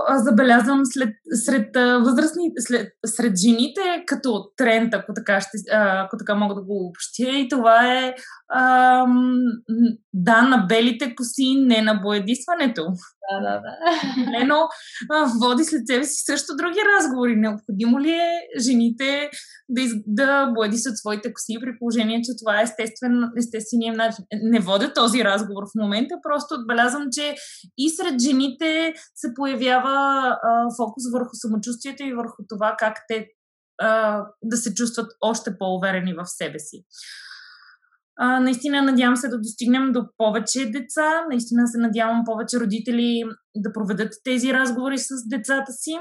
забелязвам 0.09 0.81
след, 0.85 1.15
сред 1.45 1.69
възрастни, 2.05 2.51
след, 2.59 2.89
сред 3.07 3.33
жените 3.37 3.81
като 4.07 4.51
тренд, 4.57 4.95
ако 4.95 5.13
така, 5.15 5.41
ще, 5.41 5.59
ако 5.75 6.17
така 6.17 6.35
мога 6.35 6.55
да 6.55 6.63
го 6.63 6.87
общия. 6.89 7.41
И 7.41 7.49
това 7.49 7.97
е 7.99 8.15
ам, 8.55 9.39
да, 10.15 10.43
на 10.43 10.67
белите 10.69 11.15
коси, 11.15 11.55
не 11.67 11.83
на 11.83 11.95
боядисването. 11.95 12.87
Да, 13.31 13.41
да, 13.41 13.61
да. 13.61 13.73
Лено 14.33 14.69
води 15.41 15.65
след 15.65 15.87
себе 15.87 16.05
си 16.05 16.23
също 16.25 16.57
други 16.57 16.79
разговори. 16.97 17.37
Необходимо 17.37 18.01
ли 18.01 18.11
е 18.11 18.61
жените 18.61 19.31
да, 19.69 19.81
из, 19.81 19.93
да 20.07 20.47
боядисат 20.47 20.99
своите 20.99 21.33
коси 21.33 21.57
при 21.61 21.79
положение, 21.79 22.23
че 22.23 22.39
това 22.39 22.61
е 22.61 22.63
естествен, 22.63 23.31
естественият 23.39 23.97
начин? 23.97 24.25
Не 24.43 24.61
водя 24.61 24.93
този 24.93 25.25
разговор 25.25 25.63
в 25.65 25.81
момента, 25.81 26.15
просто 26.23 26.55
отбелязвам, 26.55 27.07
че 27.13 27.35
и 27.79 27.91
сред 27.91 28.21
жените 28.21 28.95
се 29.15 29.35
появява 29.35 30.37
а, 30.43 30.69
фокус 30.77 31.05
върху 31.13 31.31
самочувствието 31.33 32.03
и 32.03 32.15
върху 32.15 32.43
това 32.49 32.75
как 32.79 32.97
те 33.09 33.27
а, 33.79 34.23
да 34.43 34.57
се 34.57 34.75
чувстват 34.75 35.13
още 35.21 35.59
по-уверени 35.59 36.15
в 36.15 36.27
себе 36.27 36.59
си. 36.59 36.85
А, 38.19 38.41
наистина 38.41 38.83
надявам 38.83 39.17
се 39.17 39.29
да 39.29 39.39
достигнем 39.39 39.93
до 39.93 40.05
повече 40.17 40.71
деца. 40.71 41.25
Наистина 41.29 41.69
се 41.69 41.79
надявам 41.79 42.23
повече 42.25 42.61
родители 42.61 43.23
да 43.57 43.73
проведат 43.73 44.13
тези 44.25 44.53
разговори 44.53 44.99
с 44.99 45.09
децата 45.29 45.73
си. 45.73 45.93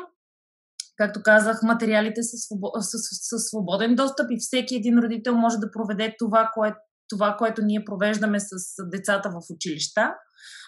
Както 0.98 1.24
казах, 1.24 1.64
материалите 1.64 2.24
са, 2.24 2.38
свобо... 2.38 2.72
са, 2.80 2.98
са 2.98 3.40
свободен 3.40 3.96
достъп 3.96 4.28
и 4.32 4.38
всеки 4.40 4.76
един 4.76 5.00
родител 5.00 5.36
може 5.36 5.58
да 5.58 5.72
проведе 5.72 6.16
това, 6.20 6.52
кое... 6.54 6.76
това 7.10 7.36
което 7.38 7.62
ние 7.62 7.86
провеждаме 7.86 8.40
с 8.40 8.50
децата 8.92 9.30
в 9.30 9.42
училища. 9.54 10.14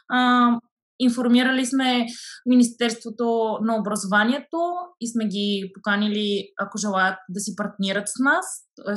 А, 0.10 0.51
Информирали 0.99 1.65
сме 1.65 2.05
Министерството 2.45 3.57
на 3.62 3.79
образованието 3.79 4.60
и 5.01 5.07
сме 5.12 5.27
ги 5.27 5.71
поканили, 5.73 6.49
ако 6.62 6.77
желаят 6.77 7.17
да 7.29 7.39
си 7.39 7.55
партнират 7.55 8.07
с 8.07 8.19
нас, 8.19 8.45
т.е. 8.75 8.95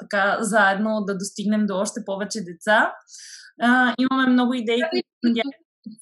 така 0.00 0.38
заедно 0.40 1.04
да 1.06 1.18
достигнем 1.18 1.66
до 1.66 1.76
още 1.76 2.00
повече 2.06 2.40
деца. 2.40 2.92
А, 3.60 3.94
имаме 4.00 4.32
много 4.32 4.54
идеи. 4.54 4.80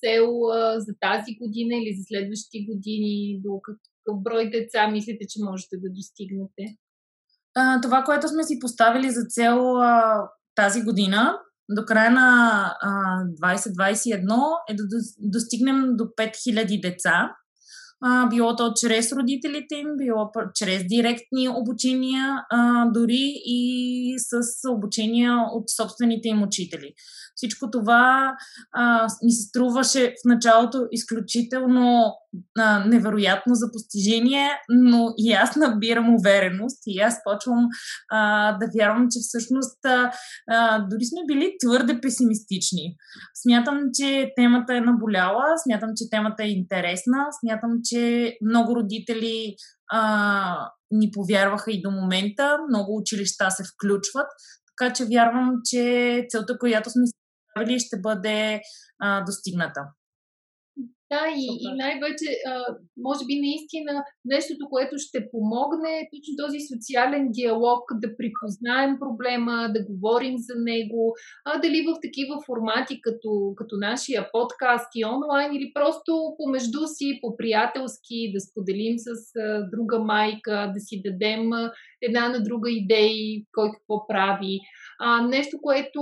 Цел 0.05 0.27
а, 0.53 0.81
за 0.81 0.93
тази 1.01 1.37
година 1.41 1.75
или 1.77 1.95
за 1.99 2.03
следващите 2.07 2.59
години, 2.69 3.41
до 3.45 3.61
какъв 3.63 4.23
брой 4.23 4.51
деца 4.51 4.89
мислите, 4.89 5.27
че 5.29 5.45
можете 5.45 5.77
да 5.77 5.89
достигнете? 5.91 6.65
А, 7.55 7.81
това, 7.81 8.03
което 8.03 8.29
сме 8.29 8.45
си 8.45 8.59
поставили 8.61 9.11
за 9.11 9.25
цел 9.29 9.77
а, 9.77 10.29
тази 10.55 10.83
година, 10.83 11.39
до 11.71 11.85
края 11.85 12.11
на 12.11 12.77
а, 12.81 12.91
2021 13.43 14.25
е 14.69 14.75
да 14.75 14.85
достигнем 15.19 15.97
до 15.97 16.05
5000 16.05 16.81
деца. 16.81 17.37
А, 18.03 18.29
било 18.29 18.57
то 18.57 18.73
чрез 18.81 19.13
родителите 19.13 19.75
им, 19.75 19.89
било 19.99 20.31
чрез 20.55 20.85
директни 20.87 21.49
обучения, 21.49 22.45
а, 22.51 22.87
дори 22.91 23.33
и 23.45 24.15
с 24.19 24.71
обучения 24.71 25.37
от 25.53 25.71
собствените 25.71 26.29
им 26.29 26.43
учители. 26.43 26.95
Всичко 27.35 27.71
това 27.71 28.37
а, 28.73 29.09
ми 29.25 29.33
се 29.33 29.49
струваше 29.49 30.07
в 30.07 30.29
началото 30.29 30.87
изключително 30.91 32.15
а, 32.59 32.85
невероятно 32.85 33.55
за 33.55 33.73
постижение, 33.73 34.51
но 34.69 35.15
и 35.19 35.33
аз 35.33 35.57
набирам 35.57 36.15
увереност 36.15 36.83
и 36.87 37.01
аз 37.01 37.21
почвам 37.25 37.69
а, 38.11 38.53
да 38.59 38.67
вярвам, 38.79 39.07
че 39.11 39.19
всъщност 39.21 39.85
а, 39.85 40.13
а, 40.51 40.79
дори 40.79 41.05
сме 41.05 41.21
били 41.27 41.57
твърде 41.65 42.01
песимистични. 42.01 42.95
Смятам, 43.43 43.81
че 43.95 44.33
темата 44.37 44.77
е 44.77 44.81
наболяла, 44.81 45.45
смятам, 45.63 45.91
че 45.97 46.11
темата 46.11 46.43
е 46.43 46.51
интересна, 46.51 47.27
смятам, 47.41 47.71
че 47.85 48.35
много 48.49 48.77
родители 48.77 49.55
а, 49.93 50.71
ни 50.91 51.11
повярваха 51.11 51.73
и 51.73 51.83
до 51.83 51.91
момента, 51.91 52.59
много 52.69 52.97
училища 52.97 53.51
се 53.51 53.65
включват, 53.65 54.27
така 54.67 54.93
че 54.93 55.05
вярвам, 55.05 55.53
че 55.65 56.27
целта, 56.31 56.59
която 56.59 56.91
сме 56.91 57.03
поставили, 57.57 57.81
ще 57.81 58.01
бъде 58.01 58.61
а, 59.03 59.25
достигната. 59.25 59.81
Да, 61.13 61.23
и, 61.37 61.47
и 61.65 61.69
най-вече, 61.83 62.29
може 63.07 63.23
би 63.29 63.35
наистина 63.47 64.05
нещото, 64.25 64.65
което 64.71 64.95
ще 64.99 65.29
помогне 65.31 65.93
е 65.99 66.09
точно 66.13 66.33
този 66.45 66.59
социален 66.73 67.25
диалог, 67.39 67.83
да 68.03 68.09
припознаем 68.17 68.93
проблема, 69.03 69.57
да 69.75 69.81
говорим 69.91 70.35
за 70.39 70.55
него, 70.71 71.15
а 71.45 71.61
дали 71.61 71.81
в 71.89 71.91
такива 72.03 72.35
формати, 72.47 73.01
като, 73.01 73.31
като 73.57 73.75
нашия 73.77 74.23
подкаст 74.33 74.91
и 74.95 75.05
онлайн, 75.05 75.51
или 75.55 75.73
просто 75.75 76.13
помежду 76.39 76.83
си, 76.87 77.19
по-приятелски, 77.23 78.33
да 78.35 78.41
споделим 78.41 78.97
с 78.99 79.11
друга 79.73 79.99
майка, 79.99 80.73
да 80.75 80.81
си 80.81 81.03
дадем 81.05 81.45
една 82.03 82.29
на 82.29 82.43
друга 82.43 82.71
идеи, 82.71 83.45
кой 83.53 83.69
какво 83.73 84.07
прави. 84.07 84.61
А, 85.01 85.27
нещо, 85.27 85.59
което 85.63 86.01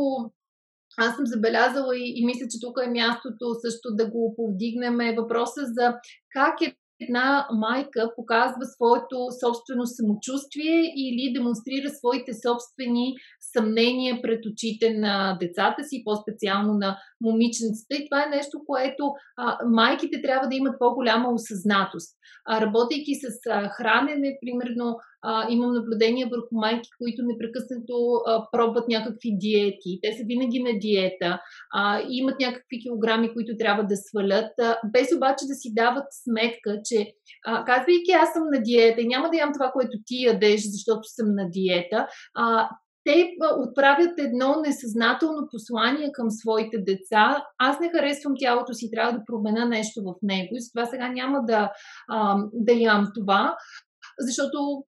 аз 0.98 1.16
съм 1.16 1.26
забелязала 1.26 1.96
и, 1.96 2.12
и 2.16 2.26
мисля, 2.26 2.46
че 2.50 2.60
тук 2.60 2.78
е 2.84 2.90
мястото 2.90 3.54
също 3.64 3.88
да 3.94 4.10
го 4.10 4.34
повдигнем 4.36 5.00
е 5.00 5.14
въпроса 5.14 5.60
за 5.66 5.94
как 6.34 6.60
е 6.62 6.74
една 7.00 7.48
майка 7.52 8.12
показва 8.16 8.64
своето 8.64 9.16
собствено 9.44 9.86
самочувствие 9.86 10.92
или 10.96 11.32
демонстрира 11.32 11.90
своите 11.90 12.32
собствени 12.34 13.14
съмнения 13.52 14.22
пред 14.22 14.46
очите 14.46 14.94
на 14.94 15.36
децата 15.40 15.84
си, 15.84 16.02
по-специално 16.04 16.74
на 16.74 16.98
момиченцата. 17.20 17.94
И 17.94 18.08
това 18.10 18.24
е 18.24 18.36
нещо, 18.36 18.58
което 18.66 19.12
а, 19.36 19.58
майките 19.66 20.22
трябва 20.22 20.48
да 20.48 20.56
имат 20.56 20.78
по-голяма 20.78 21.28
осъзнатост. 21.32 22.16
А, 22.46 22.60
работейки 22.60 23.14
с 23.14 23.50
а, 23.50 23.68
хранене, 23.68 24.38
примерно, 24.40 24.96
а, 25.22 25.46
имам 25.50 25.72
наблюдение 25.72 26.26
върху 26.26 26.48
майки, 26.52 26.90
които 26.98 27.22
непрекъснато 27.22 27.94
а, 28.26 28.46
пробват 28.52 28.88
някакви 28.88 29.36
диети. 29.38 29.98
Те 30.02 30.12
са 30.12 30.24
винаги 30.26 30.62
на 30.62 30.78
диета, 30.78 31.40
а, 31.74 32.02
имат 32.08 32.40
някакви 32.40 32.80
килограми, 32.82 33.32
които 33.32 33.56
трябва 33.58 33.84
да 33.84 33.96
свалят, 33.96 34.52
а, 34.60 34.76
без 34.92 35.08
обаче 35.16 35.46
да 35.46 35.54
си 35.54 35.74
дават 35.74 36.06
сметка, 36.10 36.80
че 36.84 37.12
а, 37.46 37.64
казвайки 37.64 38.12
аз 38.22 38.32
съм 38.32 38.42
на 38.52 38.62
диета 38.62 39.00
и 39.00 39.08
няма 39.08 39.30
да 39.30 39.36
ям 39.36 39.52
това, 39.52 39.70
което 39.72 39.98
ти 40.06 40.24
ядеш, 40.24 40.60
защото 40.64 41.02
съм 41.04 41.34
на 41.34 41.50
диета, 41.50 42.06
а, 42.34 42.68
те 43.08 43.28
отправят 43.58 44.18
едно 44.18 44.60
несъзнателно 44.66 45.48
послание 45.50 46.10
към 46.12 46.30
своите 46.30 46.78
деца. 46.78 47.44
Аз 47.58 47.80
не 47.80 47.90
харесвам 47.90 48.32
тялото 48.38 48.74
си, 48.74 48.90
трябва 48.90 49.12
да 49.12 49.24
променя 49.26 49.64
нещо 49.64 50.02
в 50.02 50.14
него 50.22 50.48
и 50.52 50.60
затова 50.60 50.86
сега 50.86 51.08
няма 51.08 51.44
да, 51.44 51.72
а, 52.08 52.36
да 52.52 52.72
ям 52.72 53.06
това 53.14 53.56
защото 54.18 54.84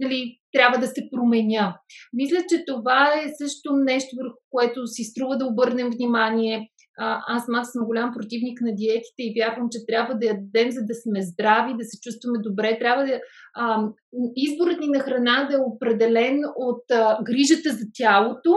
нали, 0.00 0.38
трябва 0.52 0.78
да 0.78 0.86
се 0.86 1.08
променя. 1.12 1.78
Мисля, 2.12 2.38
че 2.48 2.64
това 2.66 3.12
е 3.14 3.32
също 3.42 3.72
нещо, 3.72 4.16
върху 4.22 4.36
което 4.50 4.86
си 4.86 5.04
струва 5.04 5.36
да 5.38 5.46
обърнем 5.46 5.90
внимание. 5.90 6.70
А, 6.98 7.20
аз 7.26 7.48
мак 7.48 7.66
съм 7.66 7.86
голям 7.86 8.12
противник 8.14 8.60
на 8.60 8.74
диетите 8.74 9.20
и 9.22 9.34
вярвам, 9.38 9.68
че 9.70 9.86
трябва 9.86 10.14
да 10.14 10.26
ядем, 10.26 10.70
за 10.70 10.80
да 10.80 10.94
сме 10.94 11.22
здрави, 11.22 11.78
да 11.78 11.84
се 11.84 12.00
чувстваме 12.00 12.38
добре. 12.38 12.78
Трябва 12.78 13.04
да. 13.04 13.20
А, 13.54 13.88
изборът 14.36 14.80
ни 14.80 14.88
на 14.88 15.00
храна 15.00 15.46
да 15.50 15.56
е 15.56 15.66
определен 15.72 16.40
от 16.56 16.90
а, 16.90 17.18
грижата 17.22 17.70
за 17.70 17.84
тялото, 17.94 18.54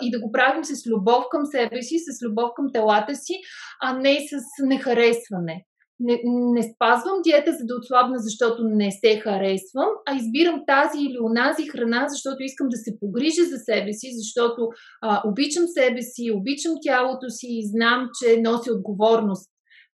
и 0.00 0.10
да 0.10 0.20
го 0.20 0.32
правим 0.32 0.64
с 0.64 0.86
любов 0.86 1.24
към 1.30 1.46
себе 1.46 1.82
си, 1.82 1.96
с 1.98 2.26
любов 2.26 2.50
към 2.56 2.66
телата 2.72 3.14
си, 3.14 3.34
а 3.82 3.98
не 3.98 4.18
с 4.28 4.64
нехаресване 4.66 5.64
не, 6.00 6.20
не 6.24 6.62
спазвам 6.62 7.22
диета, 7.24 7.52
за 7.52 7.64
да 7.64 7.76
отслабна, 7.76 8.18
защото 8.18 8.62
не 8.64 8.90
се 8.90 9.20
харесвам, 9.20 9.90
а 10.06 10.16
избирам 10.16 10.62
тази 10.66 10.98
или 10.98 11.18
онази 11.20 11.68
храна, 11.68 12.06
защото 12.08 12.42
искам 12.42 12.68
да 12.68 12.76
се 12.76 12.98
погрижа 13.00 13.44
за 13.52 13.58
себе 13.58 13.92
си, 13.92 14.08
защото 14.12 14.68
а, 15.02 15.22
обичам 15.28 15.64
себе 15.66 16.02
си, 16.02 16.32
обичам 16.38 16.72
тялото 16.82 17.26
си 17.28 17.46
и 17.50 17.68
знам, 17.72 18.08
че 18.18 18.40
носи 18.40 18.70
отговорност 18.70 19.50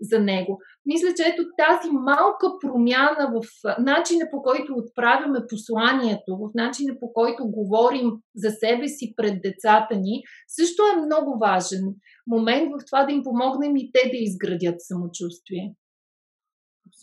за 0.02 0.20
него. 0.20 0.60
Мисля, 0.86 1.08
че 1.18 1.24
ето 1.24 1.44
тази 1.58 1.90
малка 1.92 2.48
промяна 2.62 3.32
в 3.34 3.40
начина 3.80 4.26
по 4.32 4.42
който 4.42 4.74
отправяме 4.74 5.40
посланието, 5.50 6.32
в 6.38 6.52
начина 6.56 6.94
по 7.00 7.14
който 7.14 7.52
говорим 7.52 8.10
за 8.36 8.50
себе 8.50 8.88
си 8.88 9.14
пред 9.16 9.42
децата 9.42 9.96
ни, 9.96 10.22
също 10.48 10.82
е 10.84 11.02
много 11.06 11.40
важен 11.40 11.86
момент 12.28 12.70
в 12.72 12.86
това 12.86 13.06
да 13.06 13.12
им 13.12 13.24
помогнем 13.24 13.76
и 13.76 13.92
те 13.94 14.10
да 14.10 14.18
изградят 14.18 14.76
самочувствие. 14.80 15.74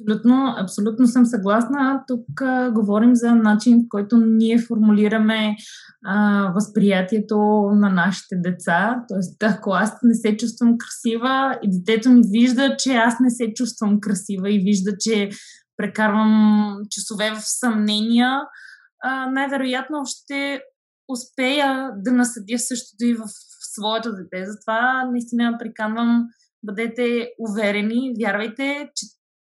Абсолютно, 0.00 0.54
абсолютно 0.59 1.06
съм 1.06 1.26
съгласна. 1.26 2.04
Тук 2.09 2.40
а, 2.40 2.70
говорим 2.70 3.14
за 3.14 3.35
начин, 3.35 3.78
в 3.78 3.88
който 3.88 4.16
ние 4.16 4.59
формулираме 4.59 5.56
а, 6.04 6.46
възприятието 6.54 7.37
на 7.72 7.88
нашите 7.88 8.37
деца. 8.37 9.04
Тоест, 9.09 9.42
ако 9.42 9.70
аз 9.70 9.92
не 10.02 10.14
се 10.14 10.37
чувствам 10.37 10.76
красива 10.78 11.59
и 11.62 11.68
детето 11.70 12.11
ми 12.11 12.20
вижда, 12.24 12.76
че 12.78 12.94
аз 12.94 13.20
не 13.20 13.30
се 13.30 13.54
чувствам 13.54 14.00
красива 14.00 14.50
и 14.50 14.59
вижда, 14.59 14.92
че 15.00 15.30
прекарвам 15.76 16.76
часове 16.90 17.30
в 17.30 17.40
съмнения, 17.40 18.40
а, 19.04 19.30
най-вероятно 19.30 20.02
ще 20.06 20.61
успея 21.09 21.90
да 21.96 22.12
насъдя 22.12 22.59
същото 22.59 23.04
и 23.04 23.14
в 23.14 23.22
своето 23.74 24.12
дете. 24.12 24.46
Затова 24.46 25.09
наистина 25.12 25.56
приканвам 25.59 26.26
бъдете 26.66 27.28
уверени, 27.38 28.14
вярвайте, 28.20 28.90
че 28.96 29.06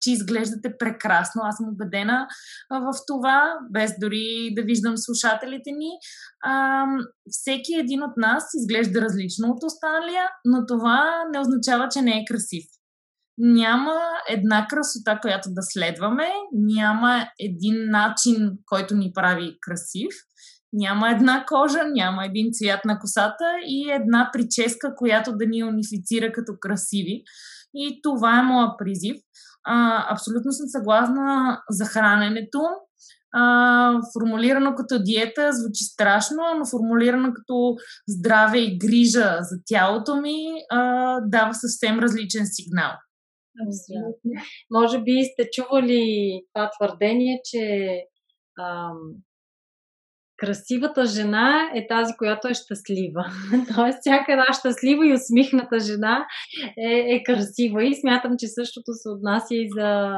че 0.03 0.11
изглеждате 0.11 0.77
прекрасно. 0.79 1.41
Аз 1.45 1.57
съм 1.57 1.69
убедена 1.69 2.27
в 2.71 2.93
това, 3.07 3.53
без 3.71 3.91
дори 4.01 4.53
да 4.55 4.61
виждам 4.61 4.97
слушателите 4.97 5.71
ни. 5.71 5.89
А, 6.43 6.85
всеки 7.29 7.73
един 7.75 8.03
от 8.03 8.17
нас 8.17 8.43
изглежда 8.61 9.01
различно 9.01 9.47
от 9.49 9.63
останалия, 9.63 10.23
но 10.45 10.65
това 10.65 11.23
не 11.33 11.39
означава, 11.39 11.87
че 11.89 12.01
не 12.01 12.11
е 12.11 12.25
красив. 12.27 12.63
Няма 13.37 13.95
една 14.29 14.67
красота, 14.69 15.19
която 15.21 15.49
да 15.51 15.61
следваме, 15.61 16.27
няма 16.53 17.27
един 17.39 17.89
начин, 17.89 18.51
който 18.65 18.95
ни 18.95 19.11
прави 19.13 19.57
красив. 19.61 20.13
Няма 20.73 21.09
една 21.09 21.45
кожа, 21.47 21.83
няма 21.93 22.25
един 22.25 22.49
цвят 22.51 22.85
на 22.85 22.99
косата 22.99 23.45
и 23.67 23.91
една 23.91 24.29
прическа, 24.33 24.95
която 24.95 25.37
да 25.37 25.45
ни 25.45 25.63
унифицира 25.63 26.31
като 26.31 26.53
красиви. 26.59 27.23
И 27.75 27.99
това 28.03 28.39
е 28.39 28.43
моят 28.43 28.71
призив. 28.77 29.15
А, 29.65 30.05
абсолютно 30.13 30.51
съм 30.51 30.67
съгласна 30.67 31.59
за 31.69 31.85
храненето. 31.85 32.61
А, 33.35 33.99
формулирано 34.13 34.75
като 34.75 35.03
диета 35.03 35.49
звучи 35.53 35.83
страшно, 35.83 36.43
но 36.57 36.65
формулирано 36.65 37.33
като 37.33 37.75
здраве 38.07 38.59
и 38.59 38.77
грижа 38.77 39.37
за 39.41 39.55
тялото 39.65 40.15
ми 40.15 40.37
а, 40.71 41.19
дава 41.21 41.53
съвсем 41.53 41.99
различен 41.99 42.45
сигнал. 42.45 42.91
Абсолютно. 43.67 44.31
Може 44.71 45.01
би 45.01 45.23
сте 45.33 45.49
чували 45.53 46.41
това 46.53 46.69
твърдение, 46.79 47.41
че 47.45 47.95
ам, 48.59 48.97
красивата 50.43 51.05
жена 51.05 51.71
е 51.75 51.87
тази, 51.87 52.13
която 52.17 52.47
е 52.47 52.53
щастлива. 52.53 53.25
Тоест, 53.75 53.97
всяка 54.01 54.31
една 54.31 54.53
щастлива 54.59 55.07
и 55.07 55.13
усмихната 55.13 55.79
жена 55.79 56.25
е, 56.77 57.15
е 57.15 57.23
красива. 57.23 57.85
И 57.85 57.95
смятам, 57.95 58.35
че 58.39 58.47
същото 58.47 58.93
се 58.93 59.09
отнася 59.09 59.55
и 59.55 59.69
за 59.75 60.17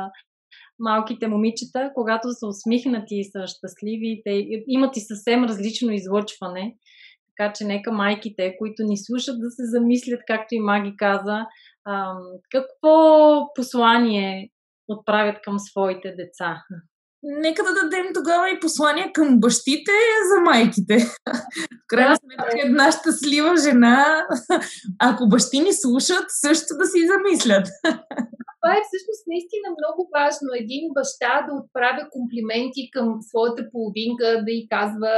малките 0.79 1.27
момичета, 1.27 1.91
когато 1.95 2.27
са 2.31 2.47
усмихнати 2.47 3.15
и 3.15 3.23
са 3.23 3.47
щастливи, 3.47 4.21
те 4.25 4.47
имат 4.67 4.97
и 4.97 4.99
съвсем 4.99 5.43
различно 5.43 5.91
излъчване. 5.91 6.75
Така 7.37 7.53
че 7.53 7.65
нека 7.65 7.91
майките, 7.91 8.55
които 8.57 8.83
ни 8.83 8.97
слушат, 8.97 9.39
да 9.39 9.49
се 9.49 9.63
замислят, 9.65 10.21
както 10.27 10.55
и 10.55 10.59
Маги 10.59 10.93
каза, 10.97 11.45
какво 12.51 13.53
послание 13.55 14.49
отправят 14.87 15.37
към 15.43 15.59
своите 15.59 16.11
деца 16.11 16.63
нека 17.25 17.63
да 17.63 17.73
дадем 17.73 18.05
тогава 18.13 18.49
и 18.49 18.59
послания 18.59 19.11
към 19.13 19.39
бащите 19.39 19.91
за 20.29 20.41
майките. 20.41 20.97
В 20.97 21.87
крайна 21.87 22.15
сметка 22.15 22.67
една 22.67 22.91
щастлива 22.91 23.57
жена, 23.57 24.27
ако 24.99 25.27
бащи 25.27 25.59
ни 25.59 25.73
слушат, 25.73 26.25
също 26.27 26.71
да 26.79 26.85
си 26.85 27.07
замислят. 27.07 27.67
Това 28.65 28.73
е 28.77 28.87
всъщност 28.87 29.23
наистина 29.33 29.67
много 29.79 30.01
важно. 30.17 30.49
Един 30.63 30.83
баща 30.97 31.33
да 31.47 31.51
отправя 31.59 32.03
комплименти 32.15 32.83
към 32.95 33.07
своята 33.29 33.63
половинка, 33.71 34.27
да 34.45 34.51
й 34.59 34.61
казва, 34.75 35.13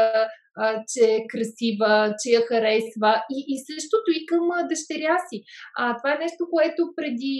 а, 0.62 0.66
че 0.92 1.04
е 1.18 1.28
красива, 1.32 1.92
че 2.22 2.28
я 2.38 2.42
харесва 2.50 3.12
и, 3.36 3.38
и 3.54 3.56
същото 3.70 4.08
и 4.18 4.26
към 4.30 4.44
дъщеря 4.70 5.18
си. 5.30 5.38
А, 5.78 5.98
това 5.98 6.10
е 6.14 6.24
нещо, 6.26 6.42
което 6.54 6.82
преди 6.98 7.38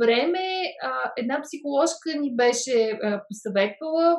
време 0.00 0.46
а, 0.82 1.12
една 1.16 1.40
психоложка 1.42 2.20
ни 2.20 2.36
беше 2.36 2.90
а, 2.90 3.22
посъветвала, 3.28 4.16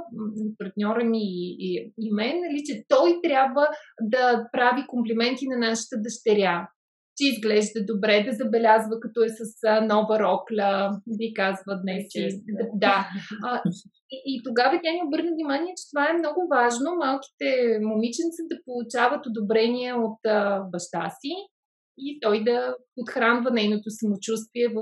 партньора 0.58 1.04
ми 1.04 1.24
и, 1.24 1.56
и, 1.60 1.94
и 2.00 2.14
мен, 2.14 2.40
нали, 2.40 2.64
че 2.66 2.84
той 2.88 3.20
трябва 3.24 3.68
да 4.02 4.48
прави 4.52 4.84
комплименти 4.88 5.46
на 5.48 5.58
нашата 5.58 5.96
дъщеря 5.98 6.68
че 7.18 7.28
изглежда 7.28 7.86
добре, 7.86 8.26
да 8.30 8.36
забелязва 8.36 9.00
като 9.00 9.24
е 9.24 9.30
с 9.30 9.64
а, 9.68 9.82
нова 9.82 10.20
рокля, 10.20 11.00
ви 11.20 11.34
казва 11.34 11.82
днес. 11.82 12.06
И, 12.16 12.42
да. 12.74 13.08
А, 13.44 13.62
и, 14.12 14.18
и 14.26 14.42
тогава 14.44 14.80
тя 14.84 14.92
ни 14.92 15.02
обърна 15.08 15.32
внимание, 15.34 15.74
че 15.78 15.90
това 15.92 16.10
е 16.10 16.18
много 16.18 16.42
важно 16.58 16.90
малките 17.06 17.80
момиченца 17.82 18.42
да 18.52 18.58
получават 18.66 19.26
одобрение 19.26 19.94
от 19.94 20.20
а, 20.26 20.64
баща 20.72 21.10
си 21.20 21.34
и 21.98 22.20
той 22.22 22.44
да 22.44 22.76
подхранва 22.96 23.52
нейното 23.52 23.90
самочувствие 23.90 24.68
в 24.68 24.82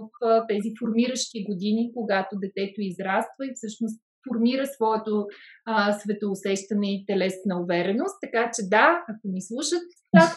тези 0.49 0.69
формиращи 0.79 1.45
години, 1.49 1.91
когато 1.93 2.35
детето 2.35 2.81
израства 2.81 3.45
и 3.45 3.55
всъщност 3.55 4.01
формира 4.27 4.65
своето 4.65 5.25
а, 5.65 5.93
светоусещане 5.93 6.93
и 6.95 7.05
телесна 7.07 7.61
увереност. 7.63 8.15
Така 8.21 8.51
че 8.55 8.61
да, 8.69 9.03
ако 9.09 9.25
ни 9.33 9.41
слушат, 9.41 9.85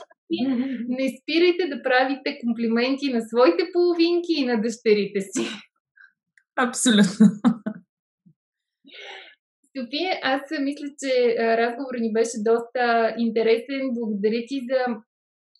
не 0.88 1.06
спирайте 1.20 1.64
да 1.72 1.82
правите 1.82 2.38
комплименти 2.44 3.12
на 3.12 3.20
своите 3.28 3.62
половинки 3.72 4.32
и 4.36 4.46
на 4.46 4.60
дъщерите 4.60 5.20
си. 5.20 5.46
Абсолютно. 6.56 7.26
София, 9.76 10.12
аз 10.22 10.42
мисля, 10.60 10.88
че 11.02 11.36
разговорът 11.38 12.00
ни 12.00 12.12
беше 12.12 12.36
доста 12.50 13.14
интересен. 13.18 13.82
Благодаря 13.92 14.42
ти 14.48 14.60
за 14.70 14.96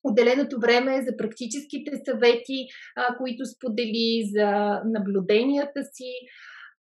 отделеното 0.05 0.61
време 0.61 1.03
за 1.03 1.17
практическите 1.17 1.93
съвети, 2.05 2.67
а, 2.97 3.17
които 3.17 3.47
сподели, 3.47 4.23
за 4.35 4.81
наблюденията 4.85 5.81
си. 5.93 6.13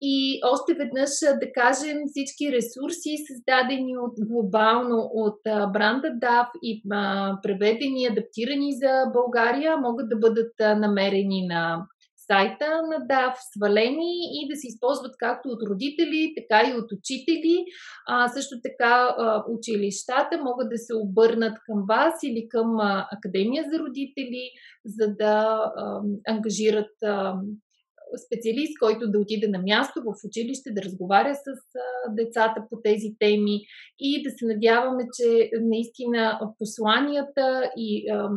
И 0.05 0.41
още 0.53 0.75
веднъж 0.75 1.11
да 1.41 1.53
кажем 1.53 1.97
всички 2.07 2.53
ресурси, 2.53 3.25
създадени 3.29 3.99
от, 3.99 4.15
глобално 4.29 4.97
от 5.15 5.41
бранда 5.73 6.09
DAF 6.09 6.49
и 6.63 6.83
а, 6.91 7.39
преведени, 7.43 8.07
адаптирани 8.07 8.73
за 8.73 8.93
България, 9.13 9.77
могат 9.77 10.09
да 10.09 10.17
бъдат 10.17 10.53
намерени 10.59 11.47
на 11.47 11.87
сайта 12.27 12.83
на 12.91 13.07
DAF 13.11 13.35
свалени 13.53 14.15
и 14.33 14.49
да 14.49 14.57
се 14.57 14.67
използват 14.67 15.15
както 15.19 15.49
от 15.49 15.63
родители, 15.71 16.35
така 16.37 16.71
и 16.71 16.75
от 16.75 16.93
учители. 16.93 17.65
А, 18.07 18.29
също 18.29 18.57
така 18.63 19.15
а, 19.19 19.45
училищата 19.49 20.39
могат 20.39 20.69
да 20.71 20.79
се 20.79 20.95
обърнат 20.95 21.59
към 21.67 21.85
вас 21.89 22.15
или 22.23 22.49
към 22.49 22.81
а, 22.81 23.09
Академия 23.13 23.65
за 23.73 23.79
родители, 23.79 24.51
за 24.85 25.07
да 25.19 25.65
а, 25.77 26.01
ангажират 26.29 27.03
а, 27.03 27.35
специалист, 28.27 28.79
който 28.79 29.11
да 29.11 29.19
отиде 29.19 29.49
на 29.49 29.59
място 29.59 30.01
в 30.01 30.15
училище, 30.27 30.71
да 30.71 30.83
разговаря 30.83 31.35
с 31.35 31.45
децата 32.11 32.65
по 32.71 32.81
тези 32.85 33.15
теми 33.19 33.61
и 33.99 34.23
да 34.23 34.31
се 34.31 34.47
надяваме, 34.47 35.05
че 35.17 35.51
наистина 35.61 36.41
посланията 36.59 37.71
и 37.77 38.11
а, 38.11 38.31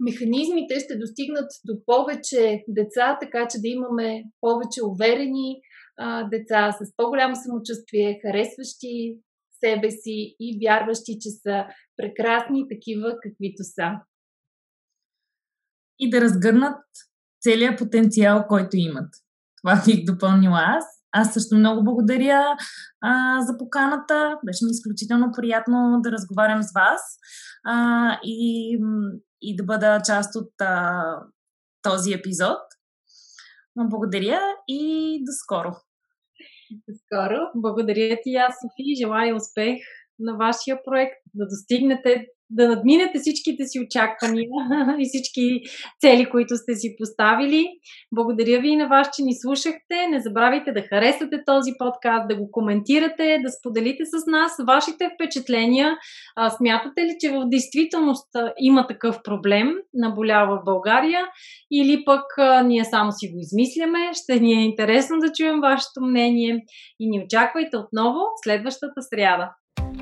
механизмите 0.00 0.80
ще 0.80 0.98
достигнат 0.98 1.50
до 1.64 1.84
повече 1.86 2.64
деца, 2.68 3.18
така 3.20 3.48
че 3.50 3.58
да 3.58 3.68
имаме 3.68 4.24
повече 4.40 4.84
уверени 4.84 5.60
а, 5.98 6.28
деца 6.28 6.72
с 6.72 6.96
по-голямо 6.96 7.36
самочувствие, 7.36 8.20
харесващи 8.22 9.18
себе 9.60 9.90
си 9.90 10.36
и 10.40 10.58
вярващи, 10.62 11.18
че 11.20 11.30
са 11.30 11.64
прекрасни 11.96 12.68
такива, 12.68 13.16
каквито 13.22 13.64
са. 13.64 13.90
И 15.98 16.10
да 16.10 16.20
разгърнат 16.20 16.82
целият 17.42 17.78
потенциал, 17.78 18.44
който 18.48 18.76
имат. 18.76 19.08
Това 19.62 19.82
бих 19.86 20.04
допълнила 20.04 20.60
аз. 20.66 20.84
Аз 21.12 21.34
също 21.34 21.56
много 21.56 21.84
благодаря 21.84 22.56
а, 23.00 23.42
за 23.42 23.58
поканата. 23.58 24.38
Беше 24.46 24.64
ми 24.64 24.70
изключително 24.70 25.32
приятно 25.36 26.00
да 26.02 26.12
разговарям 26.12 26.62
с 26.62 26.72
вас 26.74 27.00
а, 27.64 28.18
и, 28.24 28.78
и 29.42 29.56
да 29.56 29.64
бъда 29.64 30.00
част 30.06 30.36
от 30.36 30.52
а, 30.60 31.02
този 31.82 32.12
епизод. 32.12 32.58
Благодаря 33.76 34.40
и 34.68 35.22
до 35.24 35.32
скоро. 35.32 35.70
До 36.88 36.94
скоро. 37.04 37.36
Благодаря 37.54 38.18
ти, 38.22 38.34
аз, 38.34 38.54
Софи. 38.54 38.96
Желая 38.98 39.36
успех 39.36 39.78
на 40.18 40.36
вашия 40.36 40.78
проект, 40.84 41.16
да 41.34 41.44
достигнете 41.46 42.26
да 42.50 42.68
надминете 42.68 43.18
всичките 43.18 43.64
си 43.64 43.80
очаквания 43.80 44.48
и 44.98 45.04
всички 45.08 45.60
цели, 46.00 46.30
които 46.30 46.56
сте 46.56 46.74
си 46.74 46.94
поставили. 46.98 47.66
Благодаря 48.12 48.60
ви 48.60 48.68
и 48.68 48.76
на 48.76 48.88
вас, 48.88 49.08
че 49.16 49.22
ни 49.22 49.34
слушахте. 49.34 50.06
Не 50.10 50.20
забравяйте 50.20 50.72
да 50.72 50.82
харесате 50.82 51.44
този 51.46 51.72
подкаст, 51.78 52.28
да 52.28 52.36
го 52.36 52.50
коментирате, 52.50 53.40
да 53.44 53.50
споделите 53.50 54.04
с 54.04 54.26
нас 54.26 54.52
вашите 54.66 55.10
впечатления. 55.14 55.96
Смятате 56.56 57.00
ли, 57.02 57.16
че 57.20 57.30
в 57.30 57.44
действителност 57.46 58.28
има 58.58 58.86
такъв 58.86 59.22
проблем, 59.24 59.72
наболява 59.94 60.56
в 60.56 60.64
България, 60.64 61.20
или 61.72 62.04
пък 62.04 62.24
ние 62.64 62.84
само 62.84 63.12
си 63.12 63.28
го 63.28 63.38
измисляме? 63.38 63.98
Ще 64.12 64.40
ни 64.40 64.52
е 64.52 64.64
интересно 64.64 65.18
да 65.18 65.32
чуем 65.32 65.60
вашето 65.60 66.00
мнение 66.00 66.64
и 67.00 67.10
ни 67.10 67.24
очаквайте 67.24 67.76
отново 67.76 68.20
следващата 68.44 69.02
сряда. 69.02 69.50